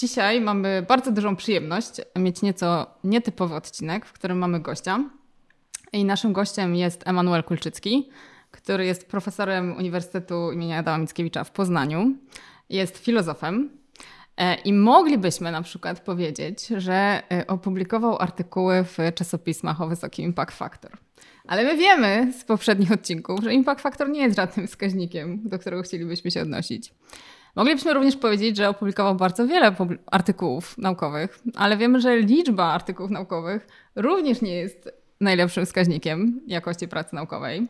[0.00, 5.04] Dzisiaj mamy bardzo dużą przyjemność mieć nieco nietypowy odcinek, w którym mamy gościa.
[5.92, 8.08] I naszym gościem jest Emanuel Kulczycki,
[8.50, 10.72] który jest profesorem Uniwersytetu im.
[10.72, 12.16] Adama Mickiewicza w Poznaniu.
[12.68, 13.70] Jest filozofem.
[14.36, 20.56] E, I moglibyśmy na przykład powiedzieć, że e, opublikował artykuły w czasopismach o wysokim impact
[20.56, 20.90] factor.
[21.46, 25.82] Ale my wiemy z poprzednich odcinków, że impact factor nie jest żadnym wskaźnikiem, do którego
[25.82, 26.92] chcielibyśmy się odnosić.
[27.56, 29.74] Moglibyśmy również powiedzieć, że opublikował bardzo wiele
[30.06, 37.14] artykułów naukowych, ale wiemy, że liczba artykułów naukowych również nie jest najlepszym wskaźnikiem jakości pracy
[37.14, 37.68] naukowej.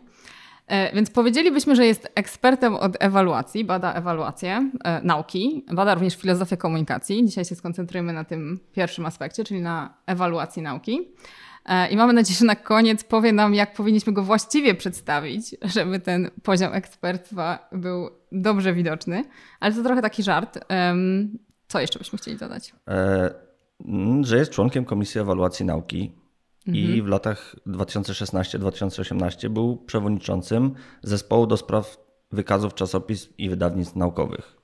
[0.66, 6.56] E, więc powiedzielibyśmy, że jest ekspertem od ewaluacji, bada ewaluację e, nauki, bada również filozofię
[6.56, 7.26] komunikacji.
[7.26, 11.08] Dzisiaj się skoncentrujemy na tym pierwszym aspekcie, czyli na ewaluacji nauki.
[11.66, 16.00] E, I mamy nadzieję, że na koniec powie nam, jak powinniśmy go właściwie przedstawić, żeby
[16.00, 19.24] ten poziom ekspertstwa był dobrze widoczny.
[19.60, 20.58] Ale to trochę taki żart.
[21.68, 22.74] Co jeszcze byśmy chcieli dodać?
[22.88, 23.34] E,
[24.20, 26.12] że jest członkiem Komisji Ewaluacji Nauki
[26.66, 27.04] i mhm.
[27.04, 31.96] w latach 2016-2018 był przewodniczącym zespołu do spraw
[32.32, 34.59] wykazów czasopism i wydawnictw naukowych.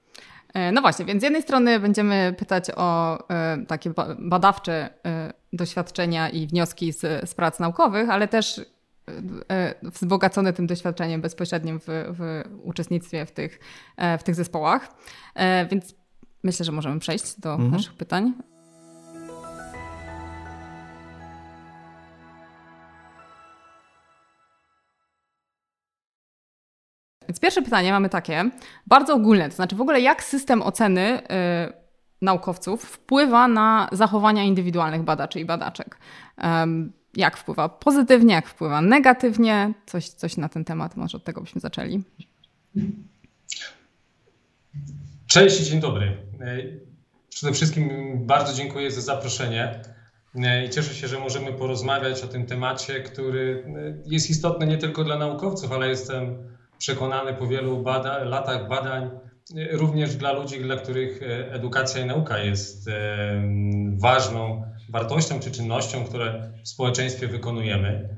[0.57, 6.31] E, no właśnie, więc z jednej strony będziemy pytać o y, takie badawcze y, doświadczenia
[6.31, 8.61] i wnioski z, z prac naukowych, ale też
[9.83, 13.61] wzbogacone tym doświadczeniem bezpośrednim w, w uczestnictwie w tych,
[14.19, 14.95] w tych zespołach.
[15.71, 15.95] Więc
[16.45, 17.71] myślę, że możemy przejść do mhm.
[17.71, 18.33] naszych pytań.
[27.29, 28.51] Więc pierwsze pytanie mamy takie,
[28.87, 31.87] bardzo ogólne, to znaczy w ogóle jak system oceny y,
[32.23, 35.99] naukowców wpływa na zachowania indywidualnych badaczy i badaczek?
[36.43, 39.73] Um, jak wpływa pozytywnie, jak wpływa negatywnie?
[39.87, 42.03] Coś, coś na ten temat, może od tego byśmy zaczęli.
[45.27, 46.17] Cześć i dzień dobry.
[47.29, 47.91] Przede wszystkim
[48.27, 49.81] bardzo dziękuję za zaproszenie
[50.67, 53.65] i cieszę się, że możemy porozmawiać o tym temacie, który
[54.07, 56.37] jest istotny nie tylko dla naukowców, ale jestem
[56.79, 59.11] przekonany po wielu bada latach badań,
[59.71, 62.93] również dla ludzi, dla których e, edukacja i nauka jest e,
[63.97, 68.09] ważną wartością czy czynnością, które w społeczeństwie wykonujemy.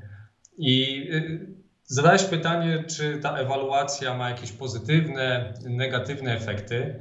[0.57, 1.21] I e,
[1.83, 6.99] zadałeś pytanie, czy ta ewaluacja ma jakieś pozytywne, negatywne efekty.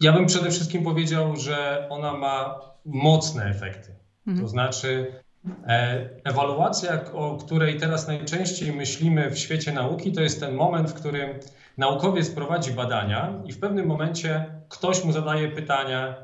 [0.00, 3.94] Ja bym przede wszystkim powiedział, że ona ma mocne efekty.
[4.26, 4.44] Mhm.
[4.44, 5.29] To znaczy, E,
[6.24, 11.40] ewaluacja, o której teraz najczęściej myślimy w świecie nauki, to jest ten moment, w którym
[11.78, 16.14] naukowiec prowadzi badania i w pewnym momencie ktoś mu zadaje pytania,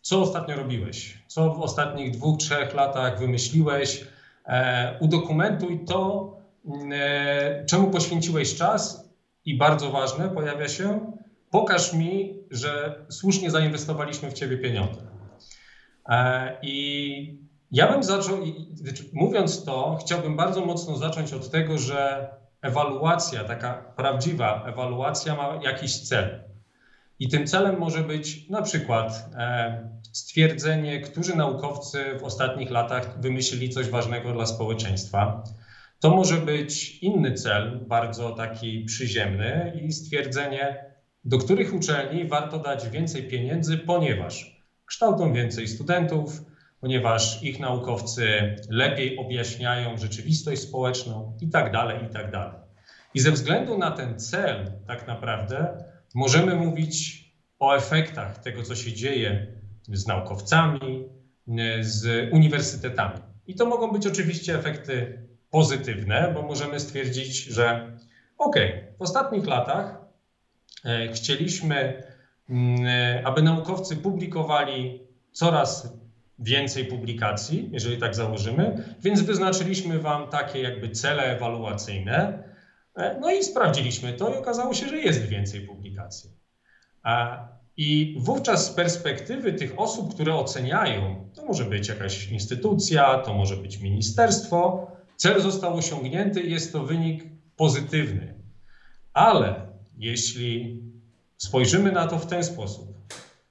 [0.00, 4.04] co ostatnio robiłeś, co w ostatnich dwóch, trzech latach wymyśliłeś,
[4.46, 6.30] e, udokumentuj to,
[6.92, 9.10] e, czemu poświęciłeś czas
[9.44, 11.12] i bardzo ważne pojawia się,
[11.50, 15.00] pokaż mi, że słusznie zainwestowaliśmy w ciebie pieniądze.
[16.62, 18.36] I ja bym zaczął,
[18.74, 22.28] znaczy, mówiąc to, chciałbym bardzo mocno zacząć od tego, że
[22.62, 26.44] ewaluacja, taka prawdziwa ewaluacja ma jakiś cel.
[27.18, 33.70] I tym celem może być na przykład e, stwierdzenie, którzy naukowcy w ostatnich latach wymyślili
[33.70, 35.44] coś ważnego dla społeczeństwa.
[36.00, 40.84] To może być inny cel, bardzo taki przyziemny, i stwierdzenie,
[41.24, 46.42] do których uczelni warto dać więcej pieniędzy, ponieważ kształcą więcej studentów,
[46.80, 52.58] ponieważ ich naukowcy lepiej objaśniają rzeczywistość społeczną i tak dalej, i tak dalej.
[53.14, 55.84] I ze względu na ten cel, tak naprawdę,
[56.14, 57.24] możemy mówić
[57.58, 59.46] o efektach tego, co się dzieje
[59.88, 61.08] z naukowcami,
[61.80, 63.20] z uniwersytetami.
[63.46, 67.96] I to mogą być oczywiście efekty pozytywne, bo możemy stwierdzić, że
[68.38, 68.56] ok,
[68.98, 70.00] w ostatnich latach
[70.84, 72.02] e, chcieliśmy,
[72.50, 75.96] mm, aby naukowcy publikowali coraz
[76.38, 82.42] więcej publikacji, jeżeli tak założymy, więc wyznaczyliśmy Wam takie jakby cele ewaluacyjne,
[82.96, 86.30] e, no i sprawdziliśmy to i okazało się, że jest więcej publikacji.
[87.76, 93.56] I wówczas z perspektywy tych osób, które oceniają, to może być jakaś instytucja, to może
[93.56, 97.24] być ministerstwo, cel został osiągnięty i jest to wynik
[97.56, 98.34] pozytywny.
[99.12, 99.66] Ale
[99.98, 100.82] jeśli
[101.36, 102.95] spojrzymy na to w ten sposób,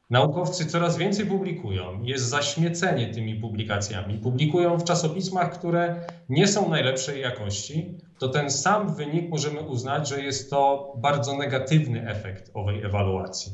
[0.09, 4.17] Naukowcy coraz więcej publikują, jest zaśmiecenie tymi publikacjami.
[4.17, 7.97] Publikują w czasopismach, które nie są najlepszej jakości.
[8.19, 13.51] To ten sam wynik możemy uznać, że jest to bardzo negatywny efekt owej ewaluacji.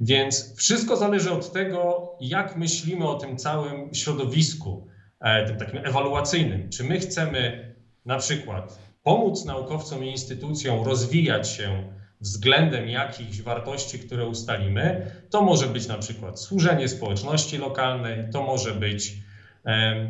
[0.00, 4.86] Więc wszystko zależy od tego, jak myślimy o tym całym środowisku,
[5.20, 6.68] e, tym takim ewaluacyjnym.
[6.68, 7.74] Czy my chcemy
[8.06, 15.10] na przykład pomóc naukowcom i instytucjom rozwijać się względem jakichś wartości, które ustalimy.
[15.30, 19.14] To może być na przykład służenie społeczności lokalnej, to może być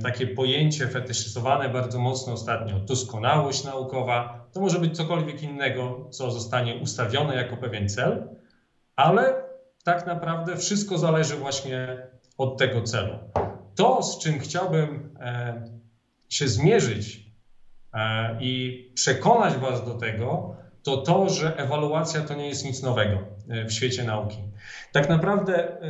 [0.02, 6.74] takie pojęcie fetyszyzowane bardzo mocno ostatnio, doskonałość naukowa, to może być cokolwiek innego, co zostanie
[6.74, 8.28] ustawione jako pewien cel,
[8.96, 9.42] ale
[9.84, 12.06] tak naprawdę wszystko zależy właśnie
[12.38, 13.18] od tego celu.
[13.74, 15.16] To, z czym chciałbym
[16.28, 17.26] się zmierzyć
[17.94, 23.18] e, i przekonać Was do tego, to to, że ewaluacja to nie jest nic nowego
[23.48, 24.38] e, w świecie nauki.
[24.92, 25.80] Tak naprawdę e,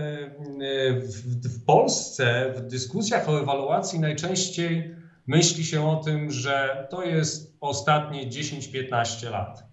[1.45, 4.95] w, Polsce w dyskusjach o ewaluacji najczęściej
[5.27, 9.65] myśli się o tym, że to jest ostatnie 10-15 lat.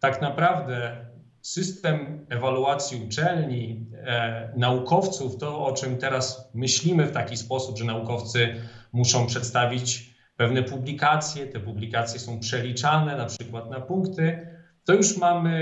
[0.00, 1.06] Tak naprawdę
[1.42, 8.54] system ewaluacji uczelni, e, naukowców, to o czym teraz myślimy w taki sposób, że naukowcy
[8.92, 10.09] muszą przedstawić
[10.40, 14.46] pewne publikacje, te publikacje są przeliczane na przykład na punkty,
[14.84, 15.54] to już mamy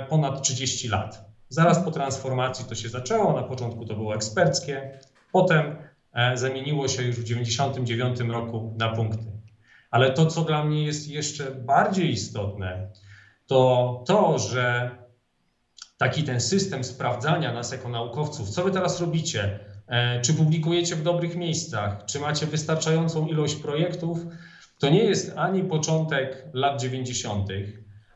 [0.00, 1.24] e, ponad 30 lat.
[1.48, 4.98] Zaraz po transformacji to się zaczęło, na początku to było eksperckie,
[5.32, 5.76] potem
[6.12, 9.26] e, zamieniło się już w 1999 roku na punkty.
[9.90, 12.88] Ale to, co dla mnie jest jeszcze bardziej istotne,
[13.46, 14.90] to to, że
[15.98, 19.58] taki ten system sprawdzania nas jako naukowców, co wy teraz robicie,
[20.22, 24.18] czy publikujecie w dobrych miejscach, czy macie wystarczającą ilość projektów,
[24.78, 27.48] to nie jest ani początek lat 90.,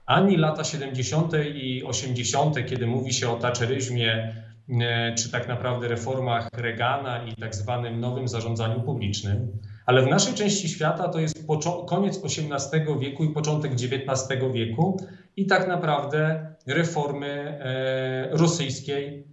[0.07, 1.33] ani lata 70.
[1.55, 4.35] i 80., kiedy mówi się o taczeryzmie,
[4.81, 9.53] e, czy tak naprawdę reformach Reagana i tak zwanym nowym zarządzaniu publicznym,
[9.87, 11.47] ale w naszej części świata to jest
[11.87, 15.01] koniec XVIII wieku i początek XIX wieku
[15.37, 19.27] i tak naprawdę reformy e, rosyjskiej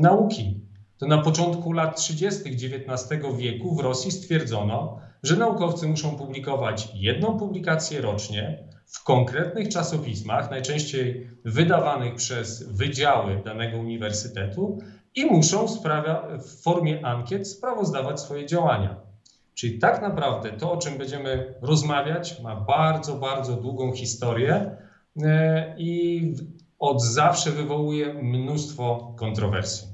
[0.00, 0.71] nauki.
[1.02, 2.40] To na początku lat 30.
[2.50, 10.50] XIX wieku w Rosji stwierdzono, że naukowcy muszą publikować jedną publikację rocznie, w konkretnych czasopismach,
[10.50, 14.78] najczęściej wydawanych przez wydziały danego uniwersytetu
[15.14, 15.66] i muszą
[16.38, 18.96] w formie ankiet sprawozdawać swoje działania.
[19.54, 24.76] Czyli tak naprawdę to, o czym będziemy rozmawiać, ma bardzo, bardzo długą historię
[25.22, 26.22] e, i
[26.78, 29.88] od zawsze wywołuje mnóstwo kontrowersji.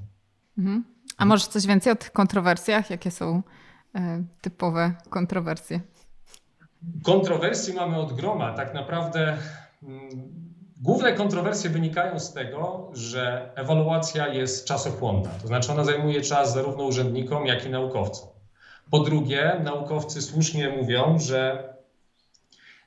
[0.58, 0.97] Mhm.
[1.18, 2.90] A może coś więcej o tych kontrowersjach?
[2.90, 3.42] Jakie są
[3.94, 5.80] e, typowe kontrowersje?
[7.04, 8.54] Kontrowersji mamy od groma.
[8.54, 9.36] Tak naprawdę
[9.82, 10.08] mm,
[10.80, 15.30] główne kontrowersje wynikają z tego, że ewaluacja jest czasochłonna.
[15.42, 18.28] To znaczy ona zajmuje czas zarówno urzędnikom, jak i naukowcom.
[18.90, 21.68] Po drugie, naukowcy słusznie mówią, że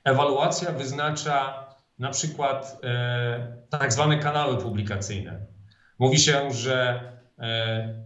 [0.04, 1.66] ewaluacja wyznacza
[2.00, 5.40] na przykład e, tak zwane kanały publikacyjne.
[6.00, 7.02] Mówi się, że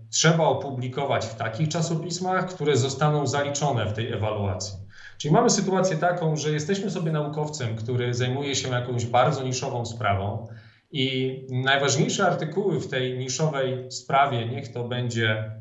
[0.10, 4.76] trzeba opublikować w takich czasopismach, które zostaną zaliczone w tej ewaluacji.
[5.18, 10.48] Czyli mamy sytuację taką, że jesteśmy sobie naukowcem, który zajmuje się jakąś bardzo niszową sprawą
[10.92, 15.52] i najważniejsze artykuły w tej niszowej sprawie, niech to będzie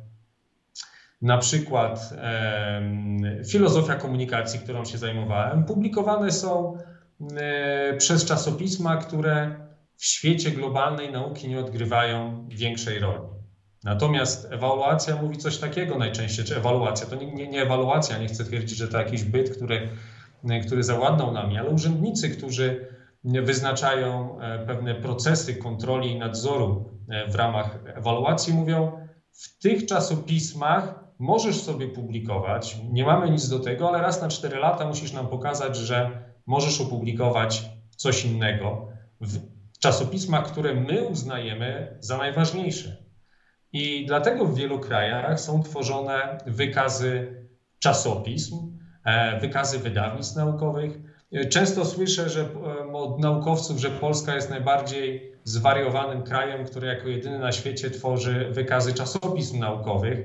[1.23, 2.83] na przykład e,
[3.51, 6.79] filozofia komunikacji, którą się zajmowałem, publikowane są
[7.37, 9.55] e, przez czasopisma, które
[9.97, 13.34] w świecie globalnej nauki nie odgrywają większej roli.
[13.85, 18.45] Natomiast ewaluacja mówi coś takiego najczęściej, czy ewaluacja, to nie, nie, nie ewaluacja, nie chcę
[18.45, 19.89] twierdzić, że to jakiś byt, który,
[20.67, 22.89] który zawładnął nami, ale urzędnicy, którzy
[23.25, 28.93] wyznaczają e, pewne procesy kontroli i nadzoru e, w ramach ewaluacji, mówią,
[29.33, 34.59] w tych czasopismach możesz sobie publikować, nie mamy nic do tego, ale raz na cztery
[34.59, 38.89] lata musisz nam pokazać, że możesz opublikować coś innego
[39.21, 39.39] w
[39.79, 43.04] czasopismach, które my uznajemy za najważniejsze.
[43.75, 47.35] I dlatego w wielu krajach są tworzone wykazy
[47.79, 50.99] czasopism, e, wykazy wydawnictw naukowych.
[51.51, 57.39] Często słyszę że, e, od naukowców, że Polska jest najbardziej zwariowanym krajem, który jako jedyny
[57.39, 60.19] na świecie tworzy wykazy czasopism naukowych.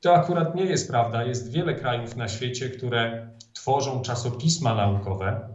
[0.00, 1.24] To akurat nie jest prawda.
[1.24, 5.54] Jest wiele krajów na świecie, które tworzą czasopisma naukowe,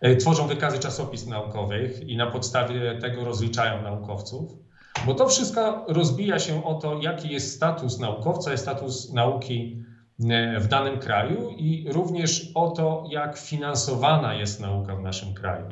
[0.00, 4.67] e, tworzą wykazy czasopism naukowych i na podstawie tego rozliczają naukowców.
[5.06, 9.84] Bo to wszystko rozbija się o to, jaki jest status naukowca, jest status nauki
[10.30, 15.66] e, w danym kraju i również o to, jak finansowana jest nauka w naszym kraju.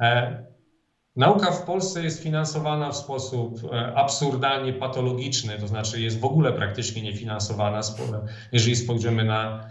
[0.00, 0.44] E,
[1.16, 6.52] nauka w Polsce jest finansowana w sposób e, absurdalnie patologiczny, to znaczy jest w ogóle
[6.52, 7.80] praktycznie niefinansowana,
[8.52, 9.68] jeżeli spojrzymy na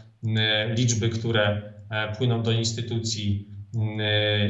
[0.69, 1.73] liczby, które
[2.17, 3.47] płyną do instytucji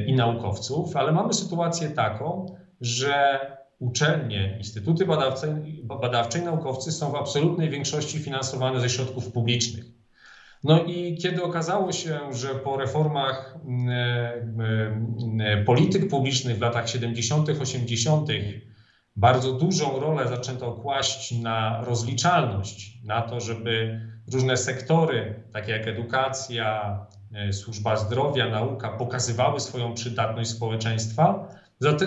[0.07, 2.45] i naukowców, ale mamy sytuację taką,
[2.81, 3.39] że
[3.83, 9.85] uczelnie, instytuty badawcze, badawcze i naukowcy są w absolutnej większości finansowane ze środków publicznych.
[10.63, 13.57] No i kiedy okazało się, że po reformach
[15.65, 18.29] polityk publicznych w latach 70., 80.,
[19.15, 24.01] bardzo dużą rolę zaczęto kłaść na rozliczalność, na to, żeby
[24.33, 26.99] różne sektory, takie jak edukacja,
[27.33, 31.47] e, służba zdrowia, nauka, pokazywały swoją przydatność społeczeństwa,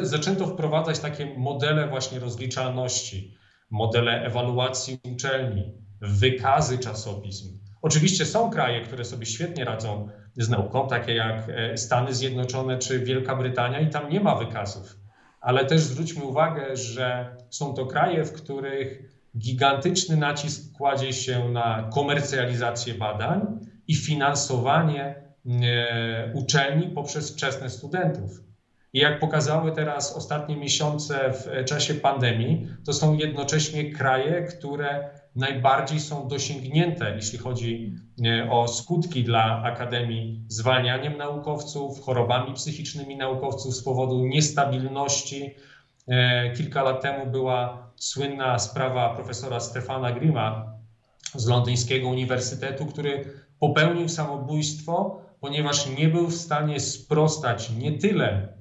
[0.03, 3.37] zaczęto wprowadzać takie modele właśnie rozliczalności,
[3.71, 7.59] modele ewaluacji uczelni, wykazy czasopism.
[7.83, 13.01] Oczywiście są kraje, które sobie świetnie radzą z nauką, takie jak e, Stany Zjednoczone czy
[13.01, 14.97] Wielka Brytania, i tam nie ma wykazów.
[15.41, 21.91] Ale też zwróćmy uwagę, że są to kraje, w których gigantyczny nacisk kładzie się na
[21.95, 25.15] komercjalizację badań i finansowanie
[25.63, 28.46] e, uczelni poprzez wczesne studentów.
[28.93, 36.01] I jak pokazały teraz ostatnie miesiące w czasie pandemii, to są jednocześnie kraje, które najbardziej
[36.01, 37.95] są dosięgnięte, jeśli chodzi
[38.27, 45.55] e, o skutki dla akademii zwalnianiem naukowców, chorobami psychicznymi naukowców z powodu niestabilności.
[46.09, 50.73] E, kilka lat temu była słynna sprawa profesora Stefana Grima
[51.35, 53.25] z londyńskiego uniwersytetu, który
[53.61, 58.56] popełnił samobójstwo, ponieważ nie był w stanie sprostać nie tyle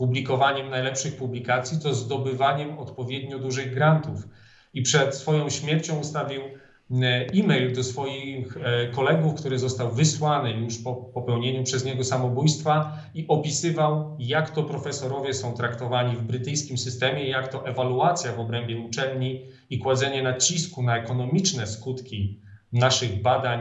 [0.00, 4.28] publikowaniem najlepszych publikacji, co zdobywaniem odpowiednio dużych grantów.
[4.74, 10.78] I przed swoją śmiercią ustawił e, e-mail do swoich e, kolegów, który został wysłany już
[10.78, 17.28] po popełnieniu przez niego samobójstwa i opisywał, jak to profesorowie są traktowani w brytyjskim systemie,
[17.28, 19.40] jak to ewaluacja w obrębie uczelni
[19.70, 22.40] i kładzenie nacisku na ekonomiczne skutki
[22.72, 23.60] naszych badań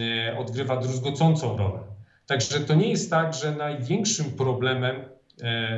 [0.00, 1.80] e, odgrywa druzgocącą rolę.
[2.26, 5.19] Także to nie jest tak, że największym problemem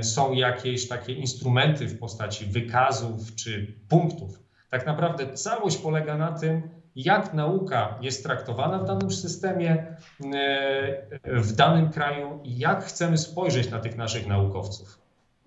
[0.03, 4.43] są jakieś takie instrumenty w postaci wykazów czy punktów.
[4.71, 6.63] Tak naprawdę całość polega na tym,
[6.97, 9.97] jak nauka jest traktowana w danym systemie,
[10.35, 14.99] e, w danym kraju i jak chcemy spojrzeć na tych naszych naukowców.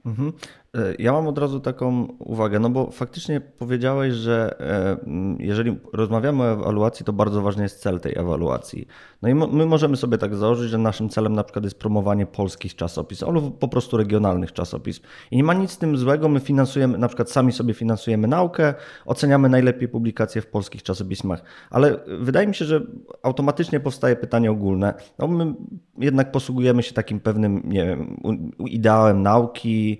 [0.06, 0.34] Mhm.
[0.76, 4.98] E, ja mam od razu taką uwagę, no bo faktycznie powiedziałeś, że e,
[5.40, 8.88] jeżeli rozmawiamy o ewaluacji, to bardzo ważny jest cel tej ewaluacji.
[9.22, 12.76] No i my możemy sobie tak założyć, że naszym celem na przykład jest promowanie polskich
[12.76, 15.02] czasopism albo po prostu regionalnych czasopism.
[15.32, 18.74] I nie ma nic z tym złego, my finansujemy, na przykład sami sobie finansujemy naukę,
[19.06, 22.82] oceniamy najlepiej publikacje w polskich czasopismach, ale wydaje mi się, że
[23.24, 24.94] automatycznie powstaje pytanie ogólne.
[25.20, 25.54] No my
[25.98, 28.18] jednak posługujemy się takim pewnym, nie wiem,
[28.66, 30.00] ideałem nauki,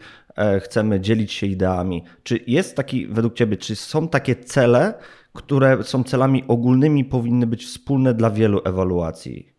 [0.60, 2.04] chcemy dzielić się ideami.
[2.24, 4.94] Czy jest taki, według Ciebie, czy są takie cele,
[5.34, 9.56] które są celami ogólnymi, powinny być wspólne dla wielu ewaluacji?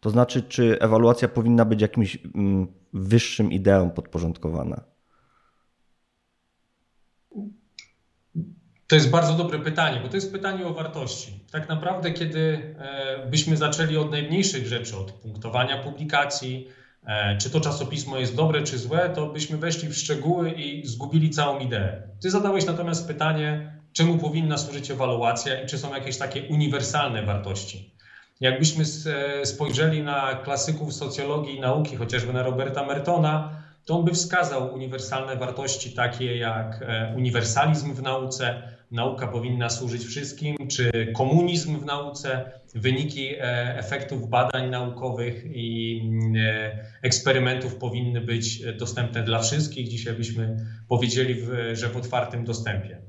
[0.00, 4.84] To znaczy, czy ewaluacja powinna być jakimś mm, wyższym ideom podporządkowana?
[8.86, 11.44] To jest bardzo dobre pytanie, bo to jest pytanie o wartości.
[11.50, 16.85] Tak naprawdę, kiedy e, byśmy zaczęli od najmniejszych rzeczy, od punktowania publikacji, E,
[17.38, 21.58] czy to czasopismo jest dobre czy złe, to byśmy weszli w szczegóły i zgubili całą
[21.58, 22.02] ideę.
[22.22, 27.96] Ty zadałeś natomiast pytanie, czemu powinna służyć ewaluacja i czy są jakieś takie uniwersalne wartości.
[28.40, 34.12] Jakbyśmy e, spojrzeli na klasyków socjologii i nauki, chociażby na Roberta Mertona, to on by
[34.12, 41.78] wskazał uniwersalne wartości takie jak e, uniwersalizm w nauce, nauka powinna służyć wszystkim, czy komunizm
[41.78, 43.40] w nauce, wyniki e,
[43.78, 46.00] efektów badań naukowych i
[46.38, 49.88] e, eksperymentów powinny być dostępne dla wszystkich.
[49.88, 50.56] Dzisiaj byśmy
[50.88, 53.02] powiedzieli, że w otwartym dostępie.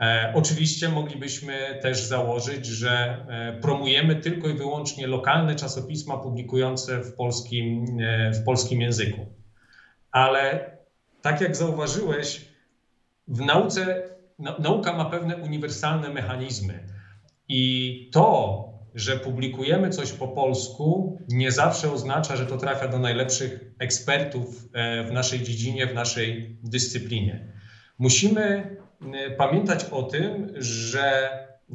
[0.00, 3.26] E, oczywiście moglibyśmy też założyć, że
[3.62, 7.86] promujemy tylko i wyłącznie lokalne czasopisma publikujące w polskim,
[8.34, 9.26] w polskim języku.
[10.12, 10.70] Ale
[11.22, 12.44] tak jak zauważyłeś,
[13.28, 14.02] w nauce
[14.58, 16.84] nauka ma pewne uniwersalne mechanizmy.
[17.48, 23.60] I to, że publikujemy coś po polsku, nie zawsze oznacza, że to trafia do najlepszych
[23.78, 27.52] ekspertów e, w naszej dziedzinie, w naszej dyscyplinie.
[27.98, 28.76] Musimy
[29.14, 31.30] e, pamiętać o tym, że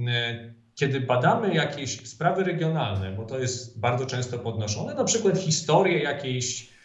[0.08, 6.00] e, kiedy badamy jakieś sprawy regionalne, bo to jest bardzo często podnoszone, na przykład historię
[6.00, 6.76] jakiejś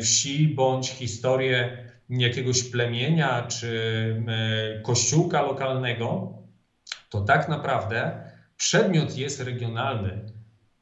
[0.00, 4.22] wsi bądź historię jakiegoś plemienia czy
[4.82, 6.32] kościółka lokalnego,
[7.10, 8.22] to tak naprawdę
[8.56, 10.26] przedmiot jest regionalny.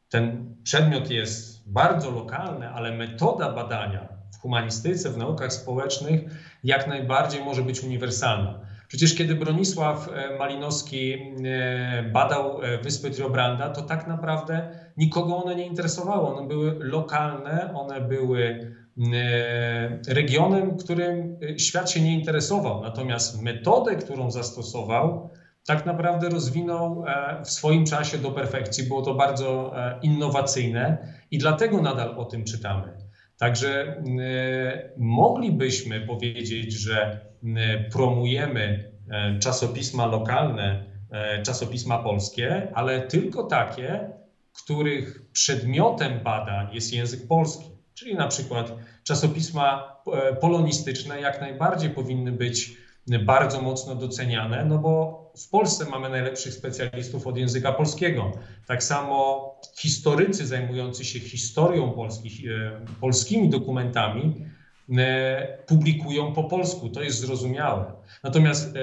[0.09, 6.21] Ten przedmiot jest bardzo lokalny, ale metoda badania w humanistyce, w naukach społecznych
[6.65, 8.61] jak najbardziej może być uniwersalna.
[8.89, 15.55] Przecież kiedy Bronisław e, Malinowski e, badał e, wyspy Triobranda, to tak naprawdę nikogo one
[15.55, 16.29] nie interesowały.
[16.29, 18.73] One były lokalne, one były
[20.09, 22.83] regionem, którym świat się nie interesował.
[22.83, 25.31] Natomiast metodę, którą zastosował,
[25.67, 27.05] tak naprawdę rozwinął
[27.45, 28.89] w swoim czasie do perfekcji.
[28.89, 32.93] Było to bardzo innowacyjne i dlatego nadal o tym czytamy.
[33.39, 34.03] Także
[34.97, 37.21] moglibyśmy powiedzieć, że
[37.93, 38.93] promujemy
[39.41, 40.85] czasopisma lokalne,
[41.43, 44.11] czasopisma polskie, ale tylko takie,
[44.65, 47.78] których przedmiotem badań jest język polski.
[47.99, 48.73] Czyli na przykład
[49.05, 52.77] czasopisma e, polonistyczne jak najbardziej powinny być
[53.25, 58.33] bardzo mocno doceniane, no bo w Polsce mamy najlepszych specjalistów od języka polskiego.
[58.67, 64.45] Tak samo historycy zajmujący się historią polskich, e, polskimi dokumentami
[64.99, 66.89] e, publikują po polsku.
[66.89, 67.93] To jest zrozumiałe.
[68.25, 68.75] Natomiast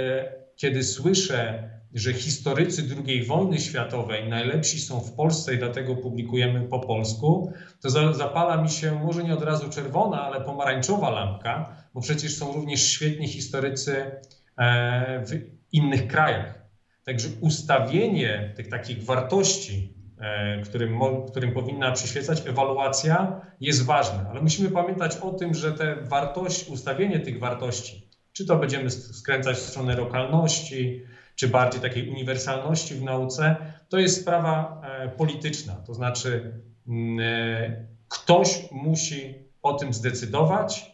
[0.56, 6.80] kiedy słyszę że historycy II wojny światowej najlepsi są w Polsce i dlatego publikujemy po
[6.80, 12.38] polsku, to zapala mi się może nie od razu czerwona, ale pomarańczowa lampka, bo przecież
[12.38, 14.12] są również świetni historycy
[14.58, 15.32] e, w
[15.72, 16.66] innych krajach.
[17.04, 24.70] Także ustawienie tych takich wartości, e, którym, którym powinna przyświecać ewaluacja, jest ważne, ale musimy
[24.70, 29.96] pamiętać o tym, że te wartości, ustawienie tych wartości, czy to będziemy skręcać w stronę
[29.96, 31.02] lokalności,
[31.36, 33.56] czy bardziej takiej uniwersalności w nauce,
[33.90, 35.76] to jest sprawa e, polityczna.
[35.76, 40.92] To znaczy, mm, e, ktoś musi o tym zdecydować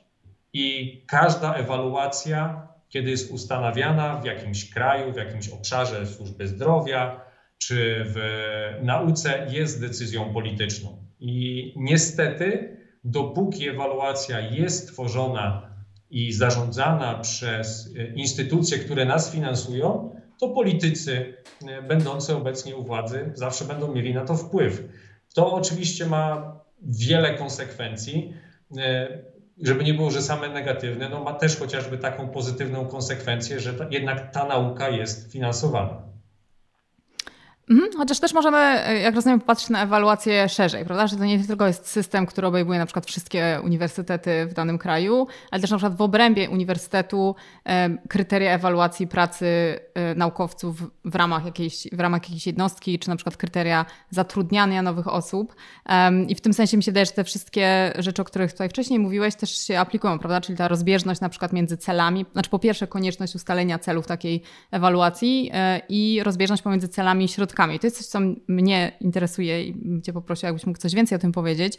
[0.53, 7.21] i każda ewaluacja, kiedy jest ustanawiana w jakimś kraju, w jakimś obszarze służby zdrowia
[7.57, 8.17] czy w
[8.81, 11.05] nauce, jest decyzją polityczną.
[11.19, 15.71] I niestety, dopóki ewaluacja jest tworzona
[16.09, 21.33] i zarządzana przez e, instytucje, które nas finansują, to politycy
[21.67, 24.83] e, będący obecnie u władzy zawsze będą mieli na to wpływ.
[25.33, 28.33] To oczywiście ma wiele konsekwencji.
[28.77, 29.07] E,
[29.61, 33.85] żeby nie było, że same negatywne, no ma też chociażby taką pozytywną konsekwencję, że ta,
[33.89, 36.10] jednak ta nauka jest finansowana.
[37.71, 41.07] Mhm, chociaż też możemy, e, jak rozumiem, popatrzeć na ewaluację szerzej, prawda?
[41.07, 45.27] Że to nie tylko jest system, który obejmuje na przykład wszystkie uniwersytety w danym kraju,
[45.51, 47.35] ale też na przykład w obrębie uniwersytetu
[48.09, 49.45] kryteria ewaluacji pracy
[49.93, 55.07] e, naukowców w ramach jakiejś, w ramach jakiejś jednostki, czy na przykład kryteria zatrudniania nowych
[55.07, 55.55] osób.
[56.27, 58.99] I w tym sensie mi się wydaje, że te wszystkie rzeczy, o których tutaj wcześniej
[58.99, 60.41] mówiłeś, też się aplikują, prawda?
[60.41, 65.49] Czyli ta rozbieżność na przykład między celami, znaczy po pierwsze konieczność ustalenia celów takiej ewaluacji
[65.53, 70.13] e, i rozbieżność pomiędzy celami i środkami To jest coś, co mnie interesuje i Cię
[70.13, 71.77] poprosiła, jakbyś mógł coś więcej o tym powiedzieć.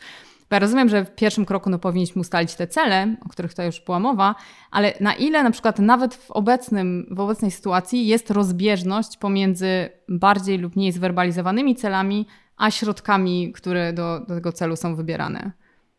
[0.51, 3.67] Bo ja rozumiem, że w pierwszym kroku no, powinniśmy ustalić te cele, o których tutaj
[3.67, 4.35] już była mowa,
[4.71, 10.59] ale na ile na przykład nawet w, obecnym, w obecnej sytuacji jest rozbieżność pomiędzy bardziej
[10.59, 15.53] lub mniej zwerbalizowanymi celami, a środkami, które do, do tego celu są wybierane?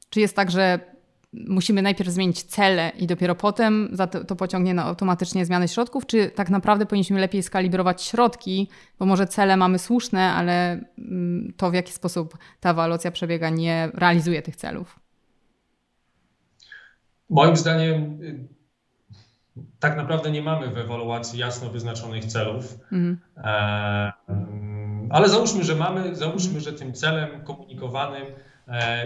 [0.09, 0.92] Czy jest tak, że
[1.33, 6.29] musimy najpierw zmienić cele i dopiero potem to, to pociągnie na automatycznie zmianę środków, czy
[6.29, 8.69] tak naprawdę powinniśmy lepiej skalibrować środki,
[8.99, 13.89] bo może cele mamy słuszne, ale mm, to w jaki sposób ta ewaluacja przebiega nie
[13.93, 14.99] realizuje tych celów?
[17.29, 18.47] Moim zdaniem y,
[19.79, 22.77] tak naprawdę nie mamy w ewaluacji jasno wyznaczonych celów.
[22.91, 23.19] Mhm.
[23.37, 28.25] E, mm, ale załóżmy, że mamy, załóżmy, że tym celem komunikowanym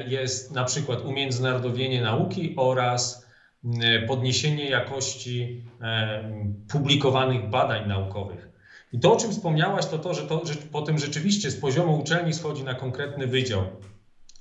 [0.08, 3.28] jest na przykład umiędzynarodowienie nauki oraz
[4.08, 6.24] podniesienie jakości e,
[6.67, 8.50] publikowanych badań naukowych.
[8.93, 12.34] I to, o czym wspomniałaś, to to, że, to, że potem rzeczywiście z poziomu uczelni
[12.34, 13.62] schodzi na konkretny wydział.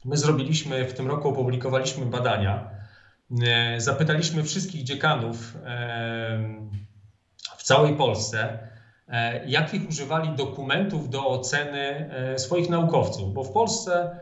[0.05, 2.71] My zrobiliśmy, w tym roku opublikowaliśmy badania,
[3.43, 5.57] e, zapytaliśmy wszystkich dziekanów
[7.57, 8.59] w całej Polsce,
[9.47, 14.21] jakich używali dokumentów do oceny swoich naukowców, bo w Polsce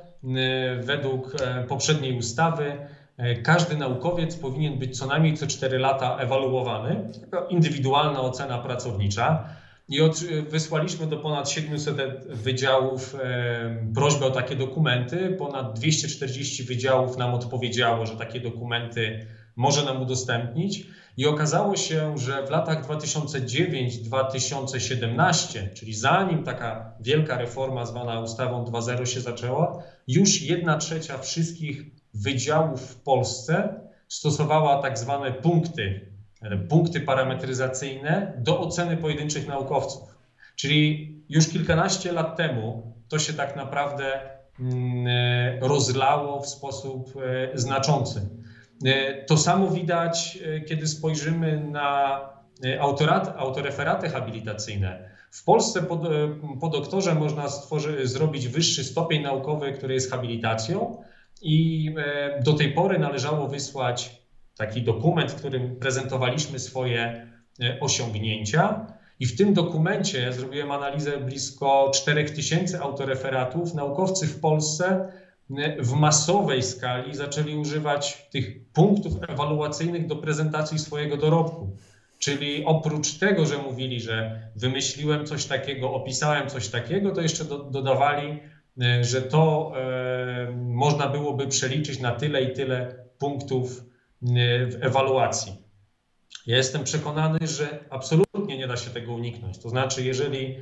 [0.81, 2.77] według e, poprzedniej ustawy
[3.17, 7.11] e, każdy naukowiec powinien być co najmniej co 4 lata ewaluowany.
[7.49, 9.49] Indywidualna ocena pracownicza.
[9.89, 11.97] I od, wysłaliśmy do ponad 700
[12.29, 15.37] wydziałów e, prośbę o takie dokumenty.
[15.39, 20.87] Ponad 240 wydziałów nam odpowiedziało, że takie dokumenty może nam udostępnić.
[21.17, 29.05] I okazało się, że w latach 2009-2017, czyli zanim taka wielka reforma zwana ustawą 2.0
[29.05, 36.13] się zaczęła, już jedna trzecia wszystkich wydziałów w Polsce stosowała tak zwane punkty,
[36.69, 40.03] punkty parametryzacyjne do oceny pojedynczych naukowców.
[40.57, 44.05] Czyli już kilkanaście lat temu to się tak naprawdę
[44.61, 45.07] mm,
[45.61, 48.29] rozlało w sposób e, znaczący.
[48.85, 52.21] E, to samo widać, e, kiedy spojrzymy na
[52.65, 55.11] e, autorat, autoreferaty habilitacyjne.
[55.31, 56.01] W Polsce po,
[56.61, 61.03] po doktorze można stworzy, zrobić wyższy stopień naukowy, który jest habilitacją
[61.43, 61.91] i
[62.45, 64.23] do tej pory należało wysłać
[64.57, 67.27] taki dokument, w którym prezentowaliśmy swoje
[67.81, 68.87] osiągnięcia
[69.21, 73.75] I w tym dokumencie zrobiłem analizę blisko 4000 autoreferatów.
[73.75, 75.13] Naukowcy w Polsce
[75.79, 81.77] w masowej skali zaczęli używać tych punktów ewaluacyjnych do prezentacji swojego dorobku.
[82.19, 87.59] Czyli oprócz tego, że mówili, że wymyśliłem coś takiego, opisałem coś takiego, to jeszcze do,
[87.59, 88.41] dodawali,
[88.83, 95.65] e, że to e, można byłoby przeliczyć na tyle i tyle punktów e, w ewaluacji.
[96.47, 99.59] Ja jestem przekonany, że absolutnie nie da się tego uniknąć.
[99.59, 100.59] To znaczy, jeżeli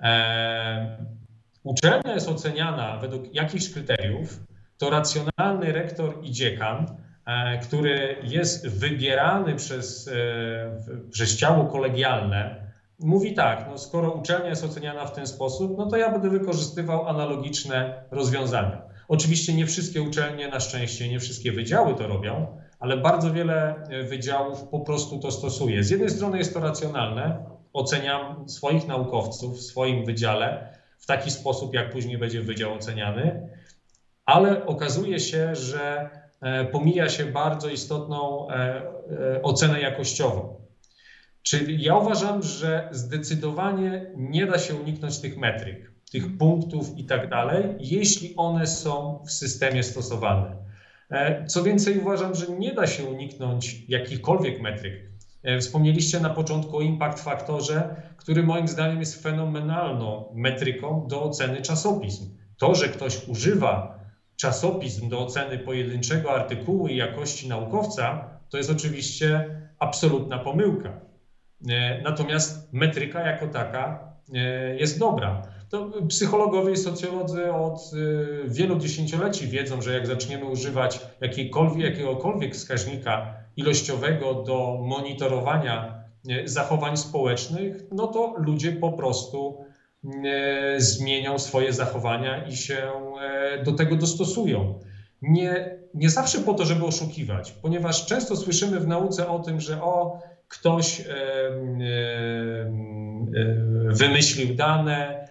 [0.00, 1.19] e,
[1.62, 4.40] uczelnia jest oceniana według jakichś kryteriów,
[4.78, 6.86] to racjonalny rektor i dziekan
[7.30, 14.64] E, który jest wybierany przez, e, przez ciało kolegialne, mówi tak, no skoro uczelnia jest
[14.64, 18.82] oceniana w ten sposób, no to ja będę wykorzystywał analogiczne rozwiązania.
[19.08, 22.46] Oczywiście nie wszystkie uczelnie, na szczęście, nie wszystkie wydziały to robią,
[22.78, 25.84] ale bardzo wiele e, wydziałów po prostu to stosuje.
[25.84, 31.74] Z jednej strony jest to racjonalne, oceniam swoich naukowców w swoim wydziale w taki sposób,
[31.74, 33.50] jak później będzie wydział oceniany,
[34.26, 36.10] ale okazuje się, że
[36.40, 40.60] E, pomija się bardzo istotną e, e, ocenę jakościową.
[41.42, 47.30] Czyli ja uważam, że zdecydowanie nie da się uniknąć tych metryk, tych punktów i tak
[47.30, 50.56] dalej, jeśli one są w systemie stosowane.
[51.46, 55.09] Co więcej, uważam, że nie da się uniknąć jakichkolwiek metryk.
[55.60, 62.36] Wspomnieliście na początku o impact faktorze, który moim zdaniem jest fenomenalną metryką do oceny czasopism.
[62.58, 64.00] To, że ktoś używa
[64.36, 71.00] czasopism do oceny pojedynczego artykułu i jakości naukowca, to jest oczywiście absolutna pomyłka.
[71.68, 75.42] E, natomiast metryka jako taka e, jest dobra.
[75.70, 77.96] To psychologowie i socjolodzy od e,
[78.48, 86.04] wielu dziesięcioleci wiedzą, że jak zaczniemy używać jakiejkolwiek, jakiegokolwiek wskaźnika ilościowego do monitorowania
[86.44, 89.64] zachowań społecznych, no to ludzie po prostu
[90.24, 94.80] E, zmienią swoje zachowania i się e, do tego dostosują.
[95.22, 99.82] Nie, nie zawsze po to, żeby oszukiwać, ponieważ często słyszymy w nauce o tym, że
[99.82, 101.04] o, ktoś e,
[103.84, 105.28] wymyślił dane,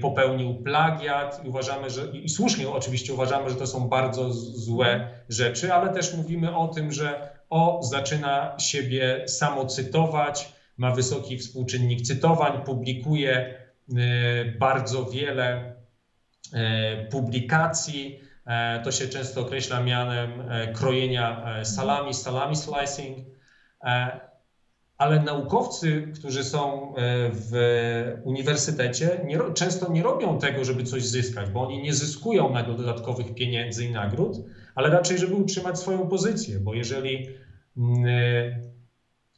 [0.00, 5.72] popełnił plagiat i uważamy, że i słusznie oczywiście uważamy, że to są bardzo złe rzeczy,
[5.74, 13.60] ale też mówimy o tym, że o zaczyna siebie samocytować, ma wysoki współczynnik cytowań, publikuje
[13.96, 15.74] E, bardzo wiele
[16.52, 18.20] e, publikacji.
[18.46, 20.30] E, to się często określa mianem
[20.74, 23.18] krojenia salami, salami slicing.
[25.00, 26.92] Ale naukowcy, którzy są
[27.32, 27.52] w
[28.24, 33.34] uniwersytecie, nie, często nie robią tego, żeby coś zyskać, bo oni nie zyskują nagle dodatkowych
[33.34, 34.36] pieniędzy i nagród,
[34.74, 37.28] ale raczej, żeby utrzymać swoją pozycję, bo jeżeli
[37.76, 38.04] mm,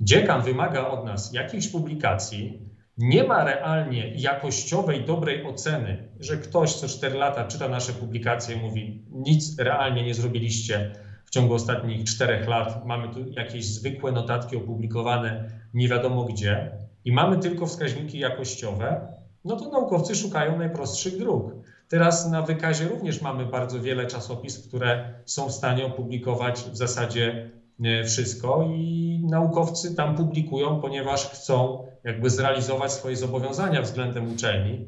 [0.00, 2.58] dziekan wymaga od nas jakichś publikacji,
[2.98, 8.60] nie ma realnie jakościowej, dobrej oceny, że ktoś co 4 lata czyta nasze publikacje i
[8.60, 10.92] mówi, nic realnie nie zrobiliście
[11.32, 16.70] ciągu ostatnich 4 lat, mamy tu jakieś zwykłe notatki opublikowane nie wiadomo gdzie
[17.04, 19.06] i mamy tylko wskaźniki jakościowe,
[19.44, 21.52] no to naukowcy szukają najprostszych dróg.
[21.88, 27.50] Teraz na wykazie również mamy bardzo wiele czasopism, które są w stanie opublikować w zasadzie
[27.84, 34.86] e, wszystko i naukowcy tam publikują, ponieważ chcą jakby zrealizować swoje zobowiązania względem uczelni.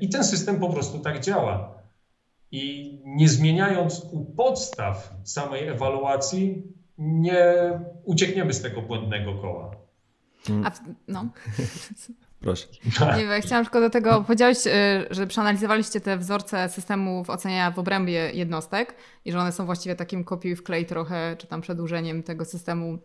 [0.00, 1.75] I ten system po prostu tak działa.
[2.52, 6.62] I nie zmieniając u podstaw samej ewaluacji,
[6.98, 7.54] nie
[8.04, 9.70] uciekniemy z tego błędnego koła.
[10.64, 10.70] A,
[11.08, 11.26] no.
[12.40, 12.66] Proszę.
[13.16, 14.70] Nie wiem, chciałam tylko do tego, powiedziałeś, y,
[15.10, 20.24] że przeanalizowaliście te wzorce systemów oceniania w obrębie jednostek i że one są właściwie takim
[20.24, 22.98] kopiuj wklej trochę, czy tam przedłużeniem tego systemu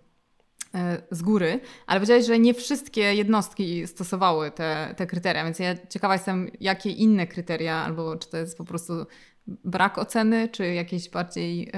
[0.76, 5.76] E, z góry, ale powiedziałeś, że nie wszystkie jednostki stosowały te, te kryteria, więc ja
[5.90, 8.94] ciekawa jestem, jakie inne kryteria, albo czy to jest po prostu
[9.64, 11.72] brak oceny, czy jakieś bardziej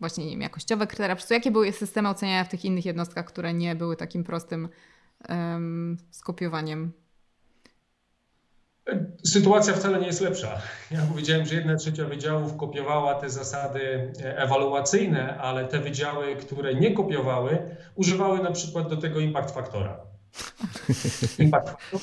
[0.00, 1.14] właśnie nie wiem, jakościowe kryteria.
[1.14, 4.68] Po prostu jakie były systemy oceniania w tych innych jednostkach, które nie były takim prostym
[6.10, 6.92] skopiowaniem
[9.24, 10.60] Sytuacja wcale nie jest lepsza.
[10.90, 16.94] Ja powiedziałem, że jedna trzecia wydziałów kopiowała te zasady ewaluacyjne, ale te wydziały, które nie
[16.94, 20.00] kopiowały, używały na przykład do tego impact faktora.
[21.38, 22.00] Impact faktor,